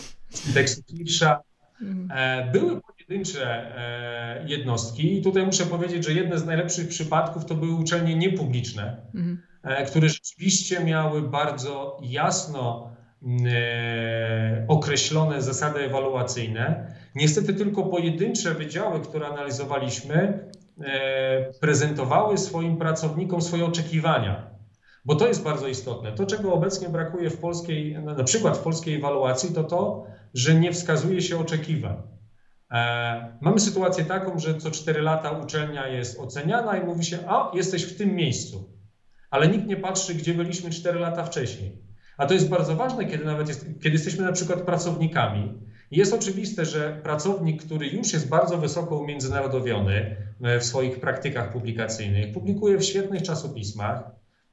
[0.48, 1.42] indeksu Kirscha.
[1.82, 2.52] Mhm.
[2.52, 7.76] Były pojedyncze e, jednostki i tutaj muszę powiedzieć, że jedne z najlepszych przypadków to były
[7.76, 9.42] uczelnie niepubliczne, mhm.
[9.64, 16.96] E, które rzeczywiście miały bardzo jasno E, określone zasady ewaluacyjne.
[17.16, 20.50] Niestety tylko pojedyncze wydziały, które analizowaliśmy,
[21.60, 24.50] prezentowały swoim pracownikom swoje oczekiwania.
[25.06, 26.12] Bo to jest bardzo istotne.
[26.12, 30.72] To, czego obecnie brakuje w polskiej, na przykład w polskiej ewaluacji, to to, że nie
[30.72, 31.98] wskazuje się oczekiwań.
[32.76, 37.52] E, mamy sytuację taką, że co 4 lata uczelnia jest oceniana i mówi się, a
[37.54, 38.70] jesteś w tym miejscu,
[39.30, 41.82] ale nikt nie patrzy, gdzie byliśmy 4 lata wcześniej.
[42.18, 45.54] A to jest bardzo ważne, kiedy nawet jest, kiedy jesteśmy na przykład pracownikami.
[45.92, 52.34] Jest oczywiste, że pracownik, który już jest bardzo wysoko umiędzynarodowiony e, w swoich praktykach publikacyjnych,
[52.34, 54.04] publikuje w świetnych czasopismach,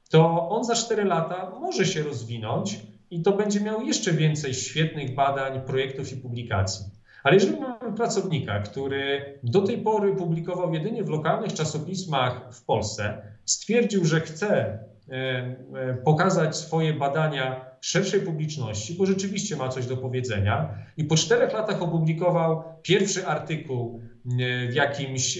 [0.09, 5.15] to on za 4 lata może się rozwinąć i to będzie miał jeszcze więcej świetnych
[5.15, 6.85] badań, projektów i publikacji.
[7.23, 13.21] Ale jeżeli mamy pracownika, który do tej pory publikował jedynie w lokalnych czasopismach w Polsce,
[13.45, 14.79] stwierdził, że chce e,
[15.11, 21.53] e, pokazać swoje badania szerszej publiczności, bo rzeczywiście ma coś do powiedzenia, i po czterech
[21.53, 25.39] latach opublikował pierwszy artykuł e, w jakimś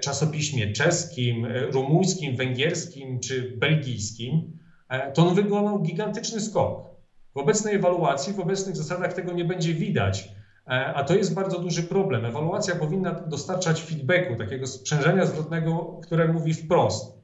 [0.00, 4.58] czasopiśmie czeskim, rumuńskim, węgierskim czy belgijskim,
[5.14, 6.84] to on wykonał gigantyczny skok.
[7.34, 10.28] W obecnej ewaluacji, w obecnych zasadach tego nie będzie widać,
[10.66, 12.24] a to jest bardzo duży problem.
[12.24, 17.14] Ewaluacja powinna dostarczać feedbacku, takiego sprzężenia zwrotnego, które mówi wprost.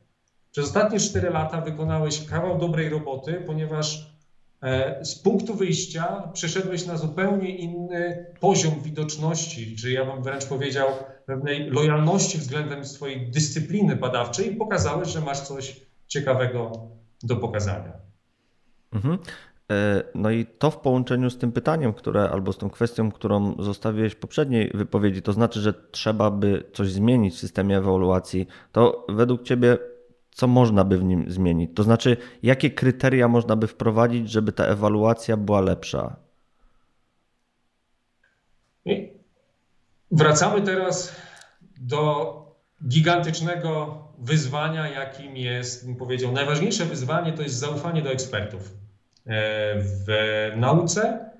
[0.51, 4.17] Przez ostatnie 4 lata wykonałeś kawał dobrej roboty, ponieważ
[4.63, 10.89] e, z punktu wyjścia przeszedłeś na zupełnie inny poziom widoczności, czy ja bym wręcz powiedział
[11.27, 16.73] pewnej lojalności względem swojej dyscypliny badawczej i pokazałeś, że masz coś ciekawego
[17.23, 17.93] do pokazania.
[18.93, 19.19] Mhm.
[19.71, 23.55] E, no i to w połączeniu z tym pytaniem, które albo z tą kwestią, którą
[23.59, 29.07] zostawiłeś w poprzedniej wypowiedzi, to znaczy, że trzeba by coś zmienić w systemie ewaluacji, to
[29.09, 29.79] według Ciebie
[30.31, 31.71] co można by w nim zmienić?
[31.75, 36.17] To znaczy, jakie kryteria można by wprowadzić, żeby ta ewaluacja była lepsza?
[40.11, 41.17] Wracamy teraz
[41.81, 42.35] do
[42.89, 48.80] gigantycznego wyzwania, jakim jest, bym powiedział, najważniejsze wyzwanie to jest zaufanie do ekspertów.
[49.31, 50.07] E, w
[50.57, 51.31] nauce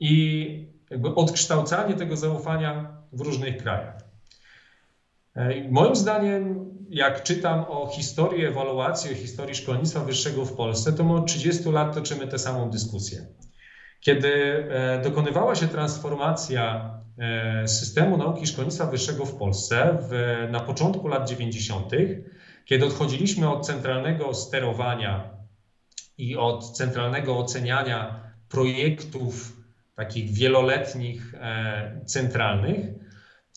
[0.00, 3.94] i jakby odkształcanie tego zaufania w różnych krajach.
[5.34, 11.04] E, moim zdaniem, jak czytam o historii ewaluacji, o historii szkolnictwa wyższego w Polsce, to
[11.04, 13.26] my od 30 lat toczymy tę samą dyskusję.
[14.00, 16.94] Kiedy e, dokonywała się transformacja
[17.66, 20.12] systemu nauki i szkolnictwa wyższego w Polsce w,
[20.50, 21.92] na początku lat 90.,
[22.64, 25.39] kiedy odchodziliśmy od centralnego sterowania
[26.20, 29.60] i od centralnego oceniania projektów
[29.96, 32.86] takich wieloletnich, e, centralnych,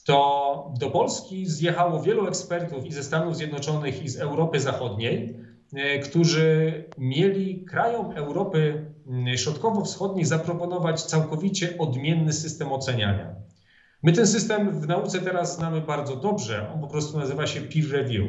[0.05, 5.37] to do Polski zjechało wielu ekspertów i ze Stanów Zjednoczonych, i z Europy Zachodniej,
[5.73, 8.85] e, którzy mieli krajom Europy
[9.35, 13.35] Środkowo-Wschodniej zaproponować całkowicie odmienny system oceniania.
[14.03, 16.71] My ten system w nauce teraz znamy bardzo dobrze.
[16.73, 18.25] On po prostu nazywa się peer review.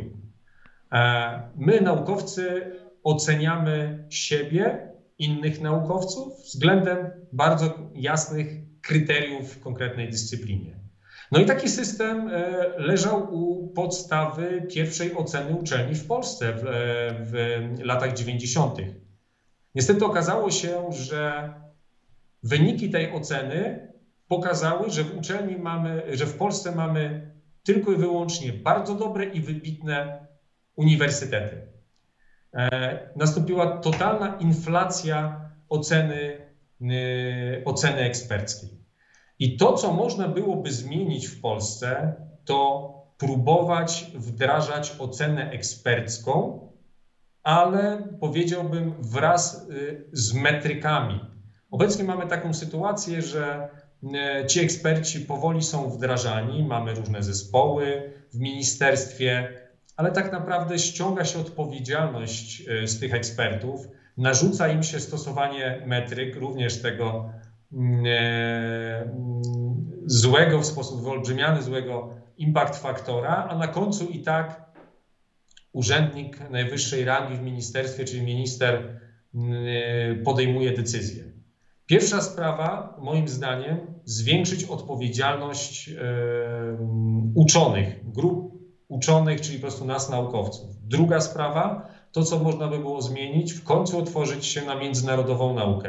[0.92, 2.72] E, my, naukowcy,
[3.04, 4.88] oceniamy siebie,
[5.18, 8.46] innych naukowców względem bardzo jasnych
[8.80, 10.78] kryteriów w konkretnej dyscyplinie.
[11.32, 16.70] No i taki system e, leżał u podstawy pierwszej oceny uczelni w Polsce w, e,
[17.24, 17.32] w
[17.84, 18.78] latach 90.
[19.74, 21.54] Niestety okazało się, że
[22.42, 23.88] wyniki tej oceny
[24.28, 27.30] pokazały, że w uczelni mamy, że w Polsce mamy
[27.62, 30.26] tylko i wyłącznie bardzo dobre i wybitne
[30.76, 31.73] uniwersytety.
[32.54, 36.46] E, nastąpiła totalna inflacja oceny,
[36.80, 38.84] e, oceny eksperckiej.
[39.38, 42.14] I to, co można byłoby zmienić w Polsce,
[42.44, 46.60] to próbować wdrażać ocenę ekspercką,
[47.42, 51.20] ale powiedziałbym wraz y, z metrykami.
[51.70, 53.68] Obecnie mamy taką sytuację, że
[54.48, 59.48] ci eksperci powoli są wdrażani, mamy różne zespoły w ministerstwie,
[59.96, 66.36] ale tak naprawdę ściąga się odpowiedzialność e, z tych ekspertów, narzuca im się stosowanie metryk,
[66.36, 67.30] również tego
[67.72, 69.42] mm, e, mm,
[70.06, 74.64] złego w sposób wyolbrzymiany, złego impact faktora, a na końcu i tak
[75.72, 79.00] urzędnik najwyższej rangi w ministerstwie, czyli minister,
[79.34, 81.24] mm, e, podejmuje decyzję.
[81.86, 85.90] Pierwsza sprawa, moim zdaniem, zwiększyć odpowiedzialność
[87.34, 88.53] uczonych, grup
[88.94, 90.70] uczonych, czyli po prostu nas, naukowców.
[90.82, 95.88] Druga sprawa, to co można by było zmienić, w końcu otworzyć się na międzynarodową naukę.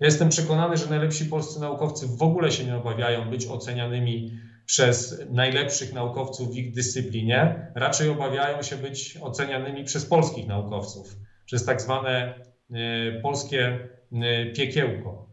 [0.00, 4.30] Ja jestem przekonany, że najlepsi polscy naukowcy w ogóle się nie obawiają być ocenianymi
[4.66, 11.64] przez najlepszych naukowców w ich dyscyplinie, raczej obawiają się być ocenianymi przez polskich naukowców, przez
[11.64, 12.34] tak zwane
[12.70, 15.28] y, polskie y, piekiełko.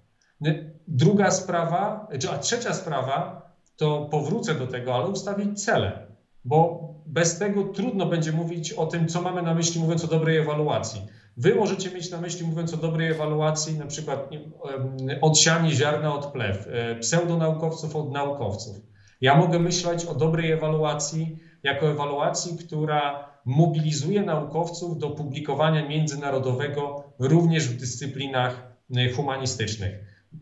[0.88, 3.46] Druga sprawa, a trzecia sprawa,
[3.78, 6.05] to powrócę do tego, ale ustawić cele,
[6.46, 10.38] bo bez tego trudno będzie mówić o tym, co mamy na myśli, mówiąc o dobrej
[10.38, 11.02] ewaluacji.
[11.38, 14.30] Wy możecie mieć na myśli, mówiąc o dobrej ewaluacji, na przykład
[15.22, 18.78] odsianie ziarna od plew, e, pseudonaukowców od naukowców.
[19.22, 27.68] Ja mogę myśleć o dobrej ewaluacji jako ewaluacji, która mobilizuje naukowców do publikowania międzynarodowego również
[27.68, 30.00] w dyscyplinach e, humanistycznych.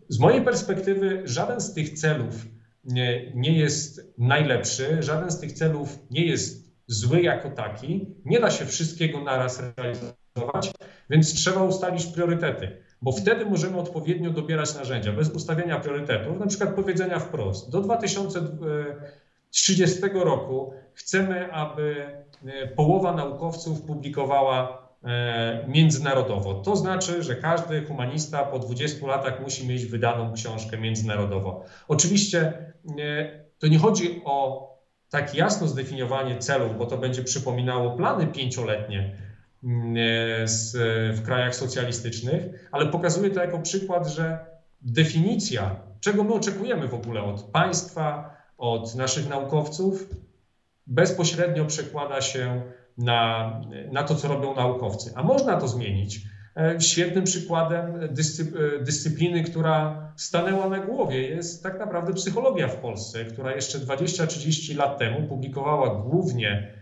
[0.10, 2.46] Z mojej perspektywy żaden z tych celów
[2.84, 8.08] nie, nie jest najlepszy, żaden z tych celów nie jest zły jako taki.
[8.26, 10.72] Nie da się wszystkiego naraz realizować,
[11.10, 15.12] więc trzeba ustalić priorytety, bo wtedy możemy odpowiednio dobierać narzędzia.
[15.12, 22.06] Bez ustawienia priorytetów, na przykład powiedzenia wprost, do 2030 roku chcemy, aby
[22.46, 24.83] e, połowa naukowców publikowała
[25.68, 26.54] międzynarodowo.
[26.54, 31.66] To znaczy, że każdy humanista po 20 latach musi mieć wydaną książkę międzynarodowo.
[31.88, 32.54] Oczywiście
[33.60, 34.74] to nie chodzi o
[35.10, 39.18] tak jasno zdefiniowanie celów, bo to będzie przypominało plany pięcioletnie
[39.64, 39.96] mm,
[41.14, 44.46] w krajach socjalistycznych, ale pokazuje to jako przykład, że
[44.82, 50.10] definicja, czego my oczekujemy w ogóle od państwa, od naszych naukowców,
[50.88, 52.62] bezpośrednio przekłada się
[52.98, 53.52] na,
[53.92, 55.12] na to, co robią naukowcy.
[55.16, 56.22] A można to zmienić.
[56.58, 58.00] E, świetnym przykładem
[58.82, 64.98] dyscypliny, która stanęła na głowie, jest tak naprawdę psychologia w Polsce, która jeszcze 20-30 lat
[64.98, 66.74] temu publikowała głównie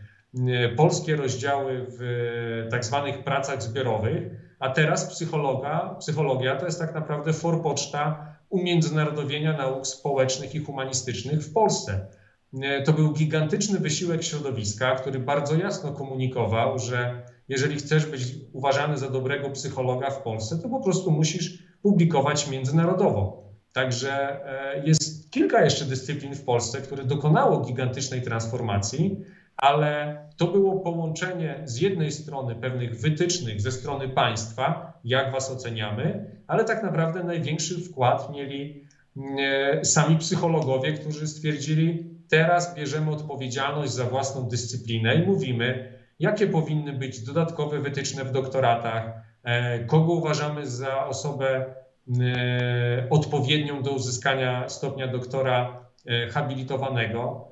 [0.48, 4.24] e, polskie rozdziały w tak zwanych pracach zbiorowych,
[4.60, 11.54] a teraz psychologa, psychologia to jest tak naprawdę forpoczta umiędzynarodowienia nauk społecznych i humanistycznych w
[11.54, 12.08] Polsce.
[12.54, 18.22] E, to był gigantyczny wysiłek środowiska, który bardzo jasno komunikował, że jeżeli chcesz być
[18.54, 23.44] uważany za dobrego psychologa w Polsce, to po prostu musisz publikować międzynarodowo.
[23.74, 29.18] Także e, jest kilka jeszcze dyscyplin w Polsce, które dokonało gigantycznej transformacji,
[29.58, 36.26] ale to było połączenie z jednej strony pewnych wytycznych ze strony państwa, jak was oceniamy,
[36.48, 38.86] ale tak naprawdę największy wkład mieli
[39.40, 46.94] e, sami psychologowie, którzy stwierdzili, teraz bierzemy odpowiedzialność za własną dyscyplinę i mówimy, jakie powinny
[46.94, 49.04] być dodatkowe wytyczne w doktoratach,
[49.44, 51.66] e, kogo uważamy za osobę
[52.22, 57.48] e, odpowiednią do uzyskania stopnia doktora e, habilitowanego.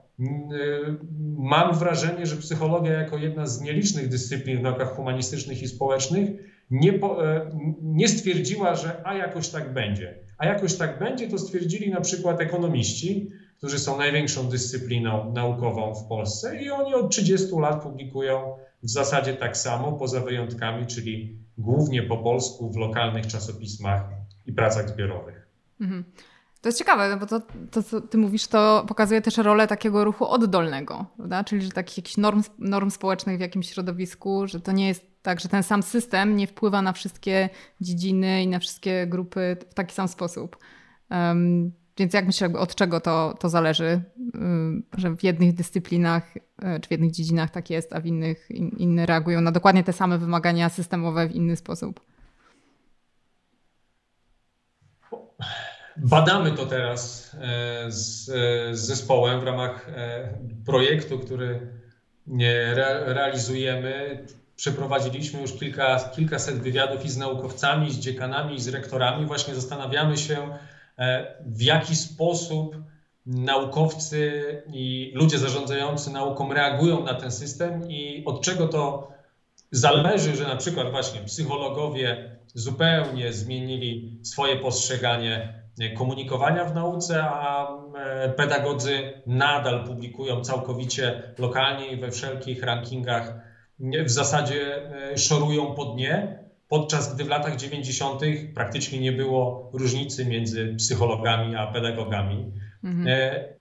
[1.37, 6.29] Mam wrażenie, że psychologia jako jedna z nielicznych dyscyplin w naukach humanistycznych i społecznych
[6.71, 7.17] nie, po,
[7.81, 10.15] nie stwierdziła, że a jakoś tak będzie.
[10.37, 16.07] A jakoś tak będzie, to stwierdzili na przykład ekonomiści, którzy są największą dyscypliną naukową w
[16.07, 22.03] Polsce i oni od 30 lat publikują w zasadzie tak samo, poza wyjątkami, czyli głównie
[22.03, 24.03] po polsku w lokalnych czasopismach
[24.45, 25.47] i pracach zbiorowych.
[25.81, 26.03] Mhm.
[26.61, 27.41] To jest ciekawe, no bo to,
[27.71, 31.43] to, co ty mówisz, to pokazuje też rolę takiego ruchu oddolnego, prawda?
[31.43, 35.39] Czyli że takich jakichś norm, norm społecznych w jakimś środowisku, że to nie jest tak,
[35.39, 37.49] że ten sam system nie wpływa na wszystkie
[37.81, 40.57] dziedziny i na wszystkie grupy w taki sam sposób.
[41.99, 44.01] Więc jak myślę, od czego to, to zależy,
[44.97, 48.69] że w jednych dyscyplinach e, czy w jednych dziedzinach tak jest, a w innych in,
[48.69, 51.99] inne reagują na dokładnie te same wymagania systemowe w inny sposób?
[55.97, 59.87] Badamy to teraz e, z, e, z zespołem w ramach
[60.65, 61.67] projektu, który
[63.05, 64.25] realizujemy.
[64.55, 69.25] Przeprowadziliśmy już kilka, kilkaset wywiadów i z naukowcami, i z dziekanami, i z rektorami.
[69.25, 70.49] Właśnie zastanawiamy się,
[71.45, 72.75] w jaki sposób
[73.25, 79.11] naukowcy i ludzie zarządzający nauką reagują na ten system i od czego to
[79.71, 85.59] zależy, że na przykład właśnie psychologowie zupełnie zmienili swoje postrzeganie
[85.97, 93.33] komunikowania w nauce, a e, pedagodzy nadal publikują całkowicie lokalnie i we wszelkich rankingach
[93.79, 96.38] w zasadzie e, szorują po dnie
[96.69, 98.21] podczas gdy w latach 90.
[98.55, 102.51] praktycznie nie było różnicy między psychologami a pedagogami.
[102.83, 103.07] Mhm.
[103.07, 103.59] E,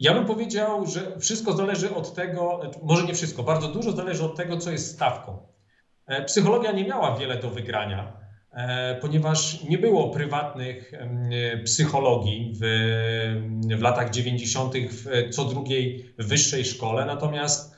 [0.00, 4.36] ja bym powiedział, że wszystko zależy od tego, może nie wszystko, bardzo dużo zależy od
[4.36, 5.46] tego, co jest stawką.
[6.06, 8.20] E, psychologia nie miała wiele do wygrania,
[8.52, 10.92] e, ponieważ nie było prywatnych
[11.64, 12.64] psychologii w,
[13.78, 14.74] w latach 90.
[14.74, 17.75] w co drugiej wyższej szkole, natomiast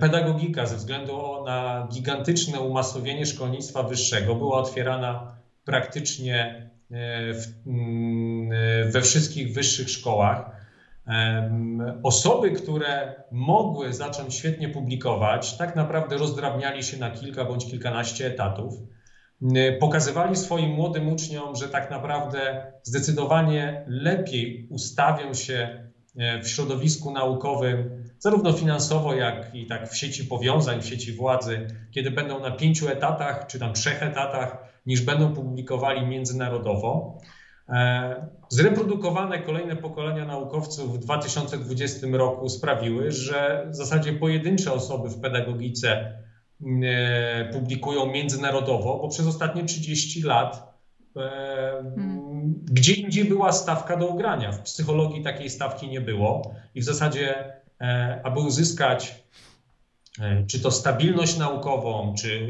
[0.00, 8.84] pedagogika ze względu na gigantyczne umasowienie szkolnictwa wyższego była otwierana praktycznie e, w, mm, e,
[8.84, 10.62] we wszystkich wyższych szkołach.
[12.02, 18.74] Osoby, które mogły zacząć świetnie publikować, tak naprawdę rozdrabniali się na kilka bądź kilkanaście etatów.
[19.80, 28.52] Pokazywali swoim młodym uczniom, że tak naprawdę zdecydowanie lepiej ustawią się w środowisku naukowym, zarówno
[28.52, 33.46] finansowo, jak i tak w sieci powiązań, w sieci władzy, kiedy będą na pięciu etatach
[33.46, 37.18] czy tam trzech etatach, niż będą publikowali międzynarodowo.
[37.68, 45.20] E, zreprodukowane kolejne pokolenia naukowców w 2020 roku sprawiły, że w zasadzie pojedyncze osoby w
[45.20, 46.18] pedagogice
[46.82, 50.72] e, publikują międzynarodowo, bo przez ostatnie 30 lat
[51.14, 52.21] hmm.
[52.64, 54.52] Gdzie indziej była stawka do ugrania.
[54.52, 57.52] W psychologii takiej stawki nie było i w zasadzie,
[58.22, 59.22] aby uzyskać
[60.46, 62.48] czy to stabilność naukową, czy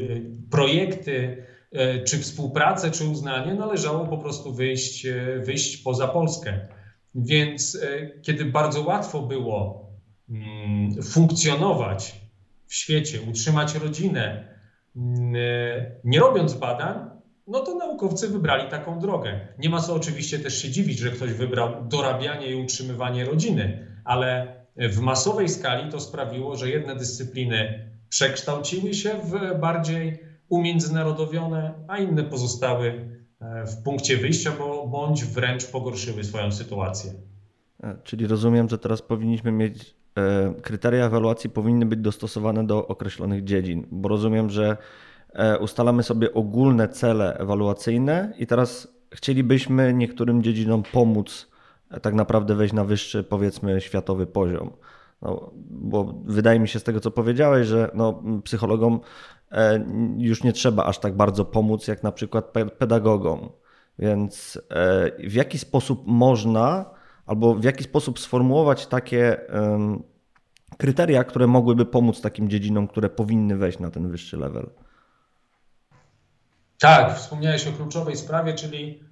[0.50, 6.68] projekty, E, czy współpracę, czy uznanie, należało po prostu wyjść, e, wyjść poza Polskę.
[7.14, 9.86] Więc e, kiedy bardzo łatwo było
[10.30, 12.20] mm, funkcjonować
[12.66, 14.48] w świecie, utrzymać rodzinę,
[14.96, 15.32] mm,
[16.04, 17.10] nie robiąc badań,
[17.46, 19.40] no to naukowcy wybrali taką drogę.
[19.58, 24.56] Nie ma co oczywiście też się dziwić, że ktoś wybrał dorabianie i utrzymywanie rodziny, ale
[24.76, 30.18] w masowej skali to sprawiło, że jedne dyscypliny przekształciły się w bardziej
[30.48, 33.08] umiędzynarodowione, a inne pozostały
[33.40, 37.12] e, w punkcie wyjścia, bo, bądź wręcz pogorszyły swoją sytuację.
[37.82, 43.44] E, czyli rozumiem, że teraz powinniśmy mieć e, kryteria ewaluacji powinny być dostosowane do określonych
[43.44, 44.76] dziedzin, bo rozumiem, że
[45.60, 51.50] ustalamy sobie ogólne cele ewaluacyjne i teraz chcielibyśmy niektórym dziedzinom pomóc
[52.02, 54.70] tak naprawdę wejść na wyższy, powiedzmy, światowy poziom.
[55.22, 59.00] No, bo wydaje mi się z tego, co powiedziałeś, że no, psychologom
[59.52, 59.84] E,
[60.18, 63.48] już nie trzeba aż tak bardzo pomóc, jak na przykład pedagogom.
[63.98, 66.90] Więc e, w jaki sposób można,
[67.26, 69.40] albo w jaki sposób sformułować takie
[70.78, 74.70] kryteria, które mogłyby pomóc takim dziedzinom, które powinny wejść na ten wyższy level?
[76.82, 79.04] Tak, wspomniałeś o kluczowej sprawie, czyli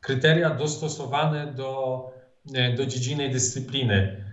[0.00, 2.02] kryteria dostosowane do,
[2.54, 4.24] e, do dziedziny dyscypliny.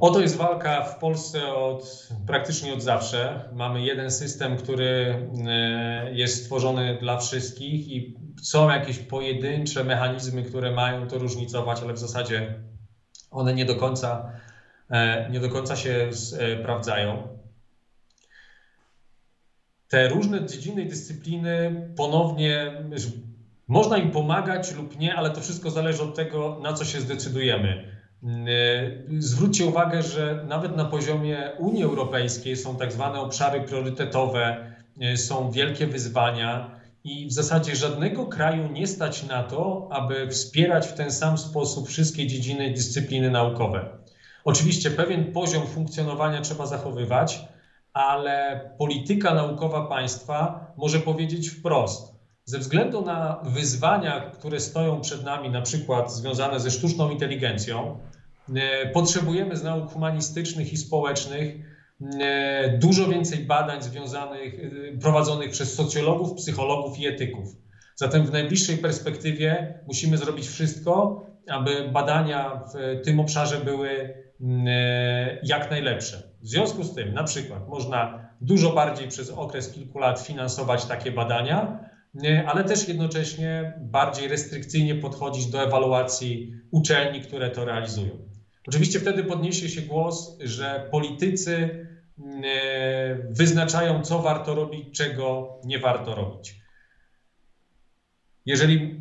[0.00, 3.48] Oto jest walka w Polsce od praktycznie od zawsze.
[3.52, 5.14] Mamy jeden system, który
[5.46, 11.92] e, jest stworzony dla wszystkich i są jakieś pojedyncze mechanizmy, które mają to różnicować, ale
[11.92, 12.54] w zasadzie
[13.30, 14.32] one nie do końca,
[14.90, 17.41] e, nie do końca się sprawdzają.
[19.92, 22.82] Te różne dziedziny i dyscypliny ponownie
[23.68, 27.84] można im pomagać lub nie, ale to wszystko zależy od tego, na co się zdecydujemy.
[28.24, 34.66] Y, zwróćcie uwagę, że nawet na poziomie Unii Europejskiej są tak zwane obszary priorytetowe,
[35.02, 40.86] y, są wielkie wyzwania i w zasadzie żadnego kraju nie stać na to, aby wspierać
[40.86, 43.98] w ten sam sposób wszystkie dziedziny i dyscypliny naukowe.
[44.44, 47.40] Oczywiście pewien poziom funkcjonowania trzeba zachowywać,
[47.92, 52.12] ale polityka naukowa państwa może powiedzieć wprost,
[52.44, 57.98] ze względu na wyzwania, które stoją przed nami, na przykład związane ze sztuczną inteligencją,
[58.54, 61.54] e, potrzebujemy z nauk humanistycznych i społecznych
[62.20, 67.48] e, dużo więcej badań związanych, e, prowadzonych przez socjologów, psychologów i etyków.
[67.96, 74.14] Zatem w najbliższej perspektywie musimy zrobić wszystko, aby badania w tym obszarze były
[75.42, 76.31] jak najlepsze.
[76.42, 81.12] W związku z tym, na przykład, można dużo bardziej przez okres kilku lat finansować takie
[81.12, 81.78] badania,
[82.46, 88.18] ale też jednocześnie bardziej restrykcyjnie podchodzić do ewaluacji uczelni, które to realizują.
[88.66, 91.86] Oczywiście wtedy podniesie się głos, że politycy
[92.44, 96.54] e, wyznaczają, co warto robić, czego nie warto robić.
[98.46, 99.00] Jeżeli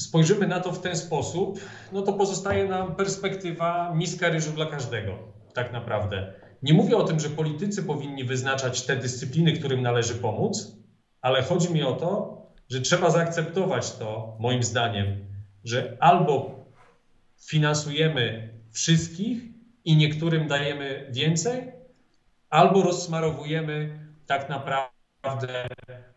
[0.00, 1.60] spojrzymy na to w ten sposób,
[1.92, 5.18] no to pozostaje nam perspektywa miska ryżu dla każdego,
[5.54, 6.34] tak naprawdę.
[6.62, 10.76] Nie mówię o tym, że politycy powinni wyznaczać te dyscypliny, którym należy pomóc,
[11.20, 15.24] ale chodzi mi o to, że trzeba zaakceptować to, moim zdaniem,
[15.64, 16.64] że albo
[17.40, 19.42] finansujemy wszystkich
[19.84, 21.72] i niektórym dajemy więcej,
[22.50, 25.68] albo rozsmarowujemy tak naprawdę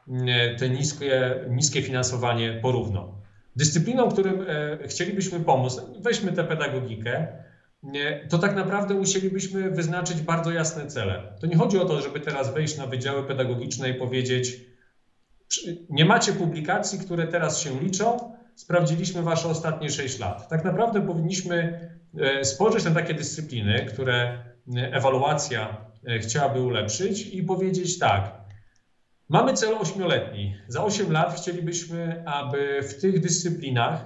[0.07, 3.15] mm, te niskie, niskie finansowanie porówno.
[3.55, 7.27] Dyscypliną, którym e, chcielibyśmy pomóc, weźmy tę pedagogikę,
[8.29, 11.37] to tak naprawdę musielibyśmy wyznaczyć bardzo jasne cele.
[11.41, 14.57] To nie chodzi o to, żeby teraz wejść na wydziały pedagogiczne i powiedzieć,
[15.89, 20.49] nie macie publikacji, które teraz się liczą, sprawdziliśmy wasze ostatnie 6 lat.
[20.49, 25.77] Tak naprawdę powinniśmy e, spojrzeć na takie dyscypliny, które e, ewaluacja
[26.07, 28.31] e, chciałaby ulepszyć i powiedzieć tak,
[29.29, 30.55] mamy cel ośmioletni.
[30.67, 34.05] Za 8 lat chcielibyśmy, aby w tych dyscyplinach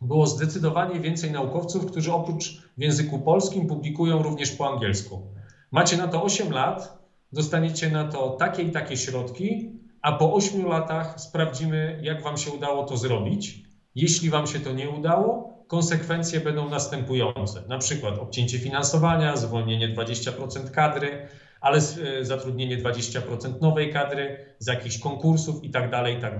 [0.00, 5.34] było zdecydowanie więcej naukowców, którzy oprócz w języku polskim publikują również po angielsku.
[5.70, 6.98] Macie na to 8 lat,
[7.32, 9.70] dostaniecie na to takie i takie środki,
[10.02, 13.62] a po 8 latach sprawdzimy, jak Wam się udało to zrobić.
[13.94, 17.62] Jeśli Wam się to nie udało, konsekwencje będą następujące.
[17.68, 21.28] Na przykład obcięcie finansowania, zwolnienie 20% kadry,
[21.60, 26.38] ale e, zatrudnienie 20% nowej kadry z jakichś konkursów i tak dalej, i tak.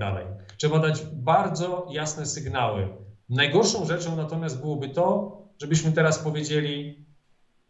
[0.57, 2.87] Trzeba dać bardzo jasne sygnały.
[3.29, 7.05] Najgorszą rzeczą natomiast byłoby to, żebyśmy teraz powiedzieli,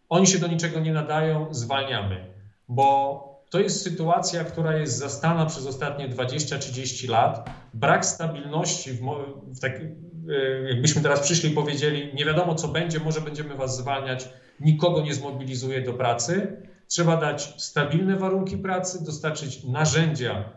[0.09, 2.33] oni się do niczego nie nadają, zwalniamy,
[2.67, 7.49] bo to jest sytuacja, która jest zastana przez ostatnie 20-30 lat.
[7.73, 8.99] Brak stabilności, w,
[9.55, 13.77] w tak, e, jakbyśmy teraz przyszli i powiedzieli, nie wiadomo co będzie, może będziemy was
[13.77, 14.29] zwalniać,
[14.59, 16.61] nikogo nie zmobilizuje do pracy.
[16.88, 20.49] Trzeba dać stabilne warunki pracy, dostarczyć narzędzia,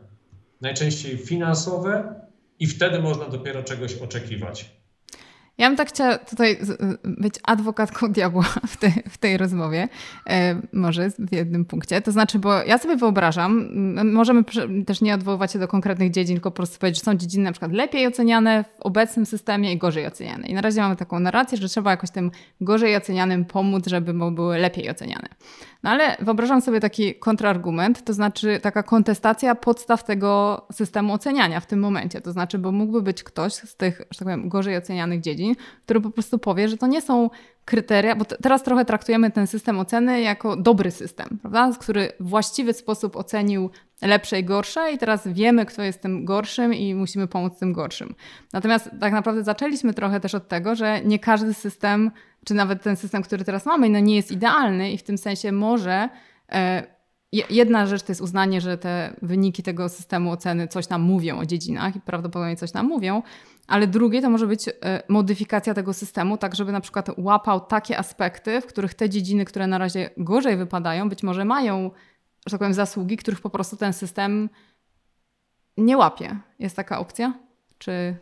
[0.60, 2.20] najczęściej finansowe,
[2.60, 4.79] i wtedy można dopiero czegoś oczekiwać.
[5.60, 6.58] Ja bym tak chciała tutaj
[7.04, 9.88] być adwokatką diabła w, te, w tej rozmowie,
[10.26, 12.00] e, może w jednym punkcie.
[12.00, 13.70] To znaczy, bo ja sobie wyobrażam,
[14.12, 14.44] możemy
[14.86, 17.52] też nie odwoływać się do konkretnych dziedzin, tylko po prostu powiedzieć, że są dziedziny na
[17.52, 20.48] przykład lepiej oceniane w obecnym systemie i gorzej oceniane.
[20.48, 22.30] I na razie mamy taką narrację, że trzeba jakoś tym
[22.60, 25.28] gorzej ocenianym pomóc, żeby były lepiej oceniane.
[25.82, 31.66] No ale wyobrażam sobie taki kontrargument, to znaczy taka kontestacja podstaw tego systemu oceniania w
[31.66, 32.20] tym momencie.
[32.20, 35.49] To znaczy, bo mógłby być ktoś z tych, że tak powiem, gorzej ocenianych dziedzin,
[35.84, 37.30] który po prostu powie, że to nie są
[37.64, 41.78] kryteria, bo teraz trochę traktujemy ten system oceny jako dobry system, prawda?
[41.80, 43.70] który w właściwy sposób ocenił
[44.02, 48.14] lepsze i gorsze i teraz wiemy, kto jest tym gorszym i musimy pomóc tym gorszym.
[48.52, 52.10] Natomiast tak naprawdę zaczęliśmy trochę też od tego, że nie każdy system,
[52.44, 55.52] czy nawet ten system, który teraz mamy, no nie jest idealny i w tym sensie
[55.52, 56.08] może
[56.52, 56.99] e,
[57.32, 61.46] Jedna rzecz to jest uznanie, że te wyniki tego systemu oceny coś nam mówią o
[61.46, 63.22] dziedzinach i prawdopodobnie coś nam mówią,
[63.66, 64.72] ale drugie to może być e,
[65.08, 69.66] modyfikacja tego systemu, tak żeby na przykład łapał takie aspekty, w których te dziedziny, które
[69.66, 71.90] na razie gorzej wypadają, być może mają,
[72.46, 74.48] że tak powiem, zasługi, których po prostu ten system
[75.76, 76.36] nie łapie.
[76.58, 77.34] Jest taka opcja?
[77.78, 78.16] Czy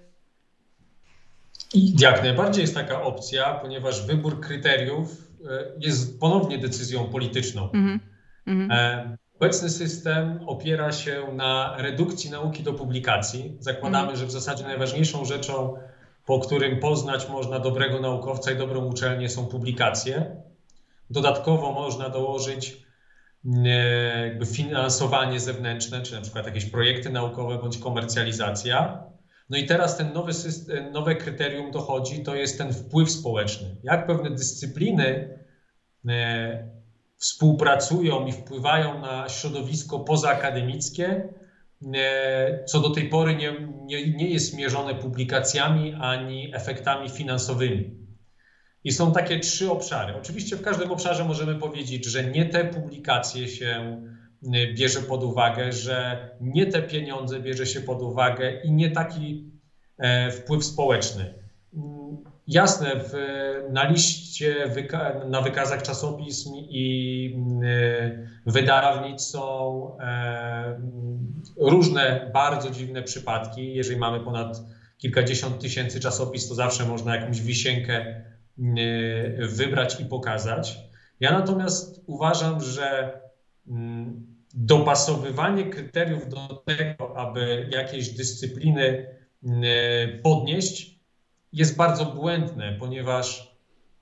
[1.74, 7.70] i jak najbardziej jest taka opcja, ponieważ wybór kryteriów e, jest ponownie decyzją polityczną.
[7.70, 8.00] Mm
[8.49, 9.16] -hmm.
[9.40, 13.57] Obecny system opiera się na redukcji nauki do publikacji.
[13.61, 14.16] Zakładamy, -hmm.
[14.16, 15.74] że w zasadzie najważniejszą rzeczą,
[16.26, 20.36] po którym poznać można dobrego naukowca i dobrą uczelnię, są publikacje.
[21.11, 22.82] Dodatkowo można dołożyć
[23.64, 29.03] e, jakby finansowanie zewnętrzne, czy na przykład jakieś projekty naukowe bądź komercjalizacja.
[29.51, 33.76] No i teraz ten nowy system, nowe kryterium dochodzi, to jest ten wpływ społeczny.
[33.82, 35.38] Jak pewne dyscypliny
[36.09, 36.78] e,
[37.18, 41.28] współpracują i wpływają na środowisko pozaakademickie,
[41.94, 43.52] e, co do tej pory nie,
[43.84, 47.98] nie, nie jest mierzone publikacjami ani efektami finansowymi.
[48.84, 50.14] I są takie trzy obszary.
[50.14, 54.02] Oczywiście w każdym obszarze możemy powiedzieć, że nie te publikacje się
[54.42, 59.52] Y, bierze pod uwagę, że nie te pieniądze bierze się pod uwagę i nie taki
[59.98, 61.38] e, wpływ społeczny.
[62.49, 63.12] Jasne, w,
[63.72, 67.34] na liście, wyka na wykazach czasopism i
[67.64, 70.80] y, wydawnictw są e,
[71.57, 73.74] różne bardzo dziwne przypadki.
[73.74, 74.62] Jeżeli mamy ponad
[74.99, 78.24] kilkadziesiąt tysięcy czasopism, to zawsze można jakąś wisienkę
[78.59, 80.78] y, wybrać i pokazać.
[81.20, 83.20] Ja natomiast uważam, że
[83.68, 89.07] mm, dopasowywanie kryteriów do tego, aby jakieś dyscypliny
[89.44, 90.97] e, podnieść,
[91.53, 93.55] jest bardzo błędne, ponieważ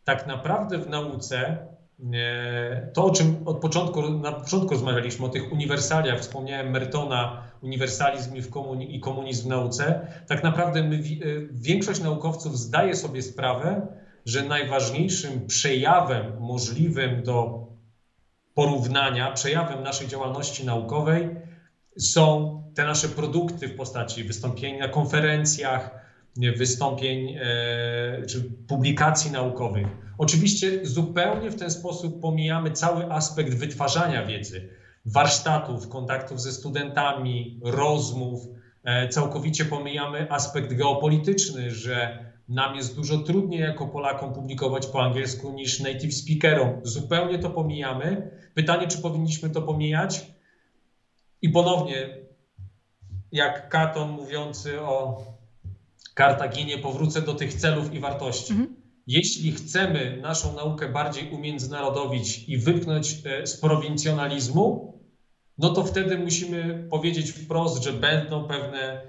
[0.05, 1.67] tak naprawdę w nauce
[2.15, 8.37] e, to, o czym od początku, na początku rozmawialiśmy, o tych uniwersaliach, wspomniałem Mertona, uniwersalizm
[8.89, 11.01] i komunizm w nauce, tak naprawdę my, e,
[11.51, 13.87] większość naukowców zdaje sobie sprawę,
[14.27, 17.67] że najważniejszym przejawem możliwym do
[18.55, 21.29] porównania, przejawem naszej działalności naukowej
[21.99, 26.06] są te nasze produkty w postaci wystąpień na konferencjach,
[26.57, 29.87] wystąpień e, czy publikacji naukowych.
[30.19, 34.69] Oczywiście zupełnie w ten sposób pomijamy cały aspekt wytwarzania wiedzy,
[35.07, 38.47] warsztatów, kontaktów ze studentami, rozmów.
[38.85, 45.53] E, całkowicie pomijamy aspekt geopolityczny, że nam jest dużo trudniej jako Polakom publikować po angielsku
[45.53, 46.81] niż native speakerom.
[46.83, 48.31] Zupełnie to pomijamy.
[48.55, 50.31] Pytanie, czy powinniśmy to pomijać?
[51.43, 52.09] I ponownie,
[53.33, 55.23] jak Katon mówiący o
[56.17, 58.53] Kartaginie, powrócę do tych celów i wartości.
[58.53, 58.77] Mhm.
[59.07, 64.99] Jeśli chcemy naszą naukę bardziej umiędzynarodowić i wypchnąć e, z prowincjonalizmu,
[65.59, 69.03] no to wtedy musimy powiedzieć wprost, że będą pewne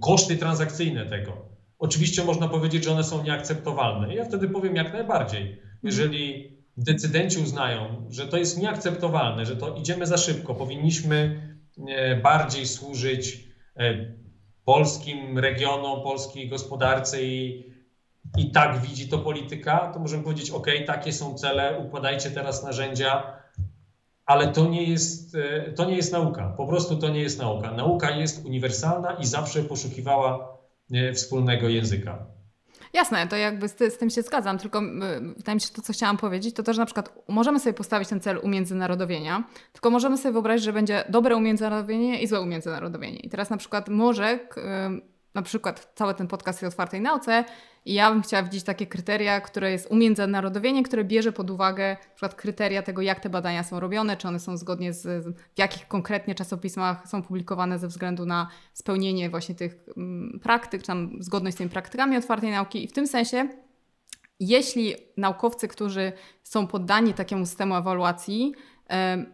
[0.00, 4.14] koszty transakcyjne tego Oczywiście można powiedzieć, że one są nieakceptowalne.
[4.14, 5.62] Ja wtedy powiem jak najbardziej.
[5.82, 11.48] Jeżeli decydenci uznają, że to jest nieakceptowalne, że to idziemy za szybko, powinniśmy
[11.88, 14.14] e, bardziej służyć e,
[14.64, 17.72] polskim regionom, polskiej gospodarce i,
[18.36, 23.38] i tak widzi to polityka, to możemy powiedzieć, ok, takie są cele, układajcie teraz narzędzia,
[24.26, 26.54] ale to nie jest, e, to nie jest nauka.
[26.56, 27.72] Po prostu to nie jest nauka.
[27.72, 30.58] Nauka jest uniwersalna i zawsze poszukiwała
[30.92, 32.33] e, wspólnego języka.
[32.94, 34.80] Jasne, to jakby z, z, tym się zgadzam, tylko
[35.36, 38.08] wydaje mi się, że to, co chciałam powiedzieć, to że na przykład możemy sobie postawić
[38.08, 43.18] ten cel umiędzynarodowienia, tylko możemy sobie wyobrazić, że będzie dobre umiędzynarodowienie i złe umiędzynarodowienie.
[43.18, 44.38] I teraz na przykład może
[45.34, 47.44] na przykład cały ten podcast o otwartej nauce
[47.84, 52.14] i ja bym chciała widzieć takie kryteria, które jest umiędzynarodowienie, które bierze pod uwagę na
[52.14, 55.88] przykład kryteria tego, jak te badania są robione, czy one są zgodnie z, w jakich
[55.88, 61.54] konkretnie czasopismach są publikowane ze względu na spełnienie właśnie tych mm, praktyk, czy tam zgodność
[61.54, 62.84] z tymi praktykami otwartej nauki.
[62.84, 63.48] I w tym sensie
[64.40, 66.12] jeśli naukowcy, którzy
[66.42, 68.54] są poddani takiemu systemu ewaluacji,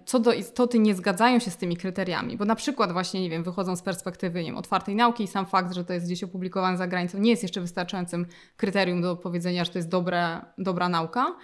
[0.04, 3.42] co do istoty nie zgadzają się z tymi kryteriami, bo na przykład właśnie, nie wiem,
[3.42, 6.76] wychodzą z perspektywy nie wiem, otwartej nauki i sam fakt, że to jest gdzieś opublikowane
[6.76, 8.26] za granicą nie jest jeszcze wystarczającym
[8.56, 11.36] kryterium do powiedzenia, że to jest dobra, dobra nauka,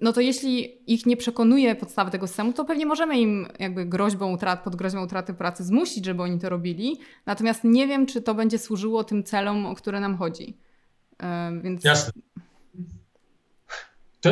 [0.00, 4.32] no to jeśli ich nie przekonuje podstawy tego systemu, to pewnie możemy im jakby groźbą
[4.32, 8.34] utrat, pod groźbą utraty pracy zmusić, żeby oni to robili, natomiast nie wiem, czy to
[8.34, 10.56] będzie służyło tym celom, o które nam chodzi.
[11.62, 11.84] Więc...
[11.84, 12.12] Jasne.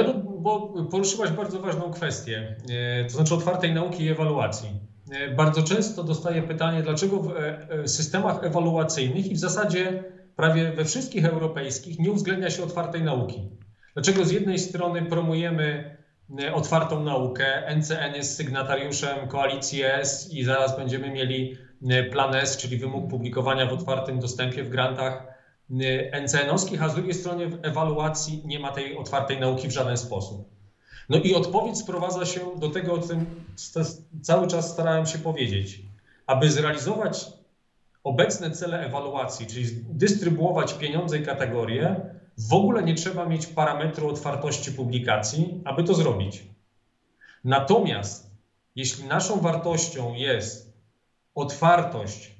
[0.03, 4.71] To, bo poruszyłaś bardzo ważną kwestię, e, to znaczy otwartej nauki i ewaluacji.
[5.13, 10.05] E, bardzo często dostaję pytanie, dlaczego w e, systemach ewaluacyjnych i w zasadzie
[10.37, 13.49] prawie we wszystkich europejskich nie uwzględnia się otwartej nauki.
[13.95, 15.97] Dlaczego z jednej strony promujemy
[16.55, 21.57] otwartą naukę, NCN jest sygnatariuszem koalicji S i zaraz będziemy mieli
[22.13, 25.34] plan S, czyli wymóg publikowania w otwartym dostępie w grantach
[25.71, 30.49] NCN-owskich, a z drugiej strony w ewaluacji nie ma tej otwartej nauki w żaden sposób.
[31.09, 33.27] No i odpowiedź sprowadza się do tego, o czym
[34.23, 35.83] cały czas starałem się powiedzieć.
[36.27, 37.27] Aby zrealizować
[38.05, 41.97] obecne cele ewaluacji, czyli dystrybuować pieniądze i kategorie,
[42.39, 46.45] w ogóle nie trzeba mieć parametru otwartości publikacji, aby to zrobić.
[47.45, 48.31] Natomiast
[48.77, 50.73] jeśli naszą wartością jest
[51.35, 52.35] otwartość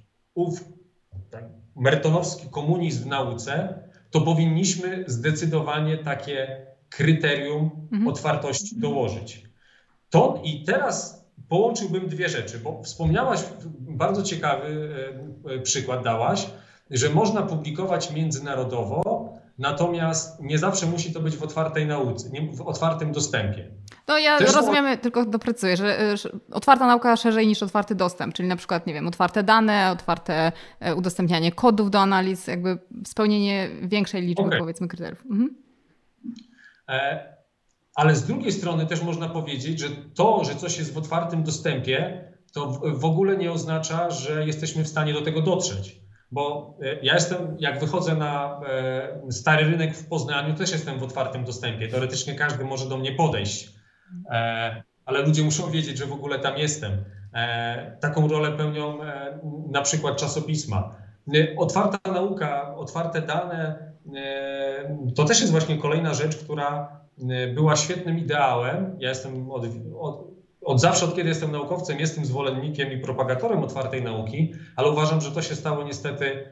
[1.77, 3.79] mertonowski komunizm w nauce,
[4.11, 8.09] to powinniśmy zdecydowanie takie kryterium mhm.
[8.09, 9.45] otwartości dołożyć.
[10.11, 13.41] To i teraz połączyłbym dwie rzeczy, bo wspomniałaś,
[13.81, 14.91] bardzo ciekawy
[15.47, 16.47] e, e, przykład dałaś,
[16.91, 19.03] że można publikować międzynarodowo,
[19.59, 23.71] natomiast nie zawsze musi to być w otwartej nauce, w otwartym dostępie.
[24.09, 28.49] No ja Też rozumiemy, tylko doprecyzuję, że, że otwarta nauka szerzej niż otwarty dostęp, czyli
[28.49, 34.23] na przykład, nie wiem, otwarte dane, otwarte e, udostępnianie kodów do analiz, jakby spełnienie większej
[34.23, 34.59] liczby, okay.
[34.59, 35.23] powiedzmy, kryteriów.
[35.31, 35.57] Mhm.
[36.89, 37.35] E,
[37.95, 42.25] ale z drugiej strony też można powiedzieć, że to, że coś jest w otwartym dostępie,
[42.53, 46.04] to w ogóle nie oznacza, że jesteśmy w stanie do tego dotrzeć.
[46.31, 48.61] Bo e, ja jestem, jak wychodzę na
[49.31, 51.89] stary rynek w Poznaniu, też jestem w otwartym dostępie.
[51.89, 53.75] Teoretycznie każdy może do mnie podejść
[54.31, 57.05] E, ale ludzie muszą wiedzieć, że w ogóle tam jestem.
[57.35, 59.39] E, taką rolę pełnią e,
[59.71, 60.95] na przykład czasopisma.
[61.57, 63.95] Otwarta nauka, otwarte dane
[65.15, 67.01] to też jest właśnie kolejna rzecz, która
[67.55, 68.97] była świetnym ideałem.
[68.99, 69.65] Ja jestem od,
[70.01, 70.25] od,
[70.65, 75.31] od zawsze, od kiedy jestem naukowcem, jestem zwolennikiem i propagatorem otwartej nauki, ale uważam, że
[75.31, 76.49] to się stało niestety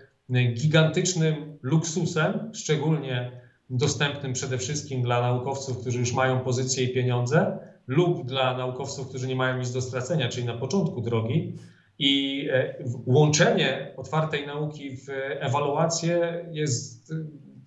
[0.54, 8.26] gigantycznym luksusem, szczególnie dostępnym przede wszystkim dla naukowców, którzy już mają pozycję i pieniądze, lub
[8.26, 11.54] dla naukowców, którzy nie mają nic do stracenia, czyli na początku drogi.
[11.98, 12.74] I e,
[13.06, 15.08] łączenie otwartej nauki w
[15.40, 17.12] ewaluację jest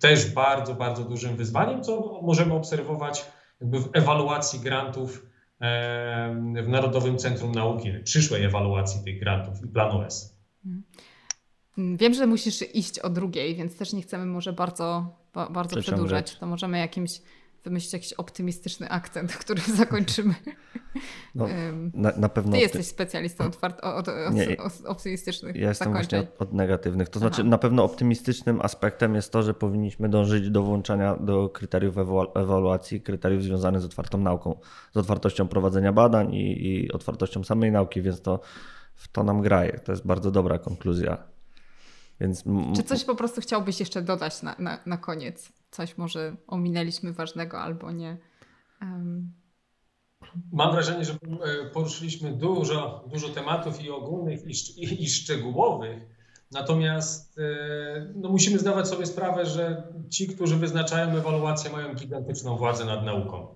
[0.00, 3.24] też bardzo, bardzo dużym wyzwaniem, co możemy obserwować
[3.60, 5.26] jakby w ewaluacji grantów
[6.62, 10.38] w Narodowym Centrum Nauki, przyszłej ewaluacji tych grantów i planu S.
[10.66, 11.96] Mhm.
[11.96, 15.16] Wiem, że musisz iść o drugiej, więc też nie chcemy może bardzo,
[15.50, 16.36] bardzo przedłużać.
[16.36, 17.20] To możemy jakimś
[17.66, 20.34] wymyślić jakiś optymistyczny akcent, który zakończymy.
[21.34, 21.48] No,
[21.94, 26.20] na, na pewno Ty jesteś specjalistą od, od, nie, od optymistycznych Ja jestem zakończeń.
[26.20, 27.08] właśnie od, od negatywnych.
[27.08, 27.50] To znaczy Aha.
[27.50, 31.94] na pewno optymistycznym aspektem jest to, że powinniśmy dążyć do włączania do kryteriów
[32.34, 34.58] ewaluacji, kryteriów związanych z otwartą nauką,
[34.94, 38.40] z otwartością prowadzenia badań i, i otwartością samej nauki, więc to
[38.94, 39.80] w to nam graje.
[39.84, 41.36] To jest bardzo dobra konkluzja
[42.20, 42.44] więc...
[42.76, 45.52] Czy coś po prostu chciałbyś jeszcze dodać na, na, na koniec?
[45.70, 48.18] Coś może ominęliśmy ważnego albo nie?
[48.82, 49.32] Um...
[50.52, 54.40] Mam wrażenie, że e, poruszyliśmy dużo, dużo tematów i ogólnych,
[54.76, 56.02] i, i, szczegółowych.
[56.52, 57.42] Natomiast e,
[58.14, 63.54] no, musimy zdawać sobie sprawę, że ci, którzy wyznaczają ewaluację, mają gigantyczną władzę nad nauką.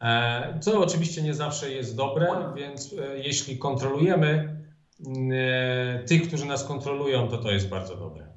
[0.00, 4.60] E, co oczywiście nie zawsze jest dobre, więc jeśli kontrolujemy
[6.06, 8.29] tych, którzy nas kontrolują, to to jest bardzo dobre.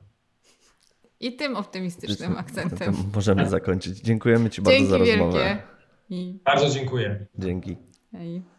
[1.23, 2.95] I tym optymistycznym akcentem.
[3.15, 3.99] Możemy zakończyć.
[3.99, 5.39] Dziękujemy Ci bardzo Dzięki za rozmowę.
[5.39, 5.63] Wielkie.
[6.09, 6.39] I...
[6.45, 7.25] Bardzo dziękuję.
[7.39, 7.77] Dzięki.
[8.11, 8.52] Hej.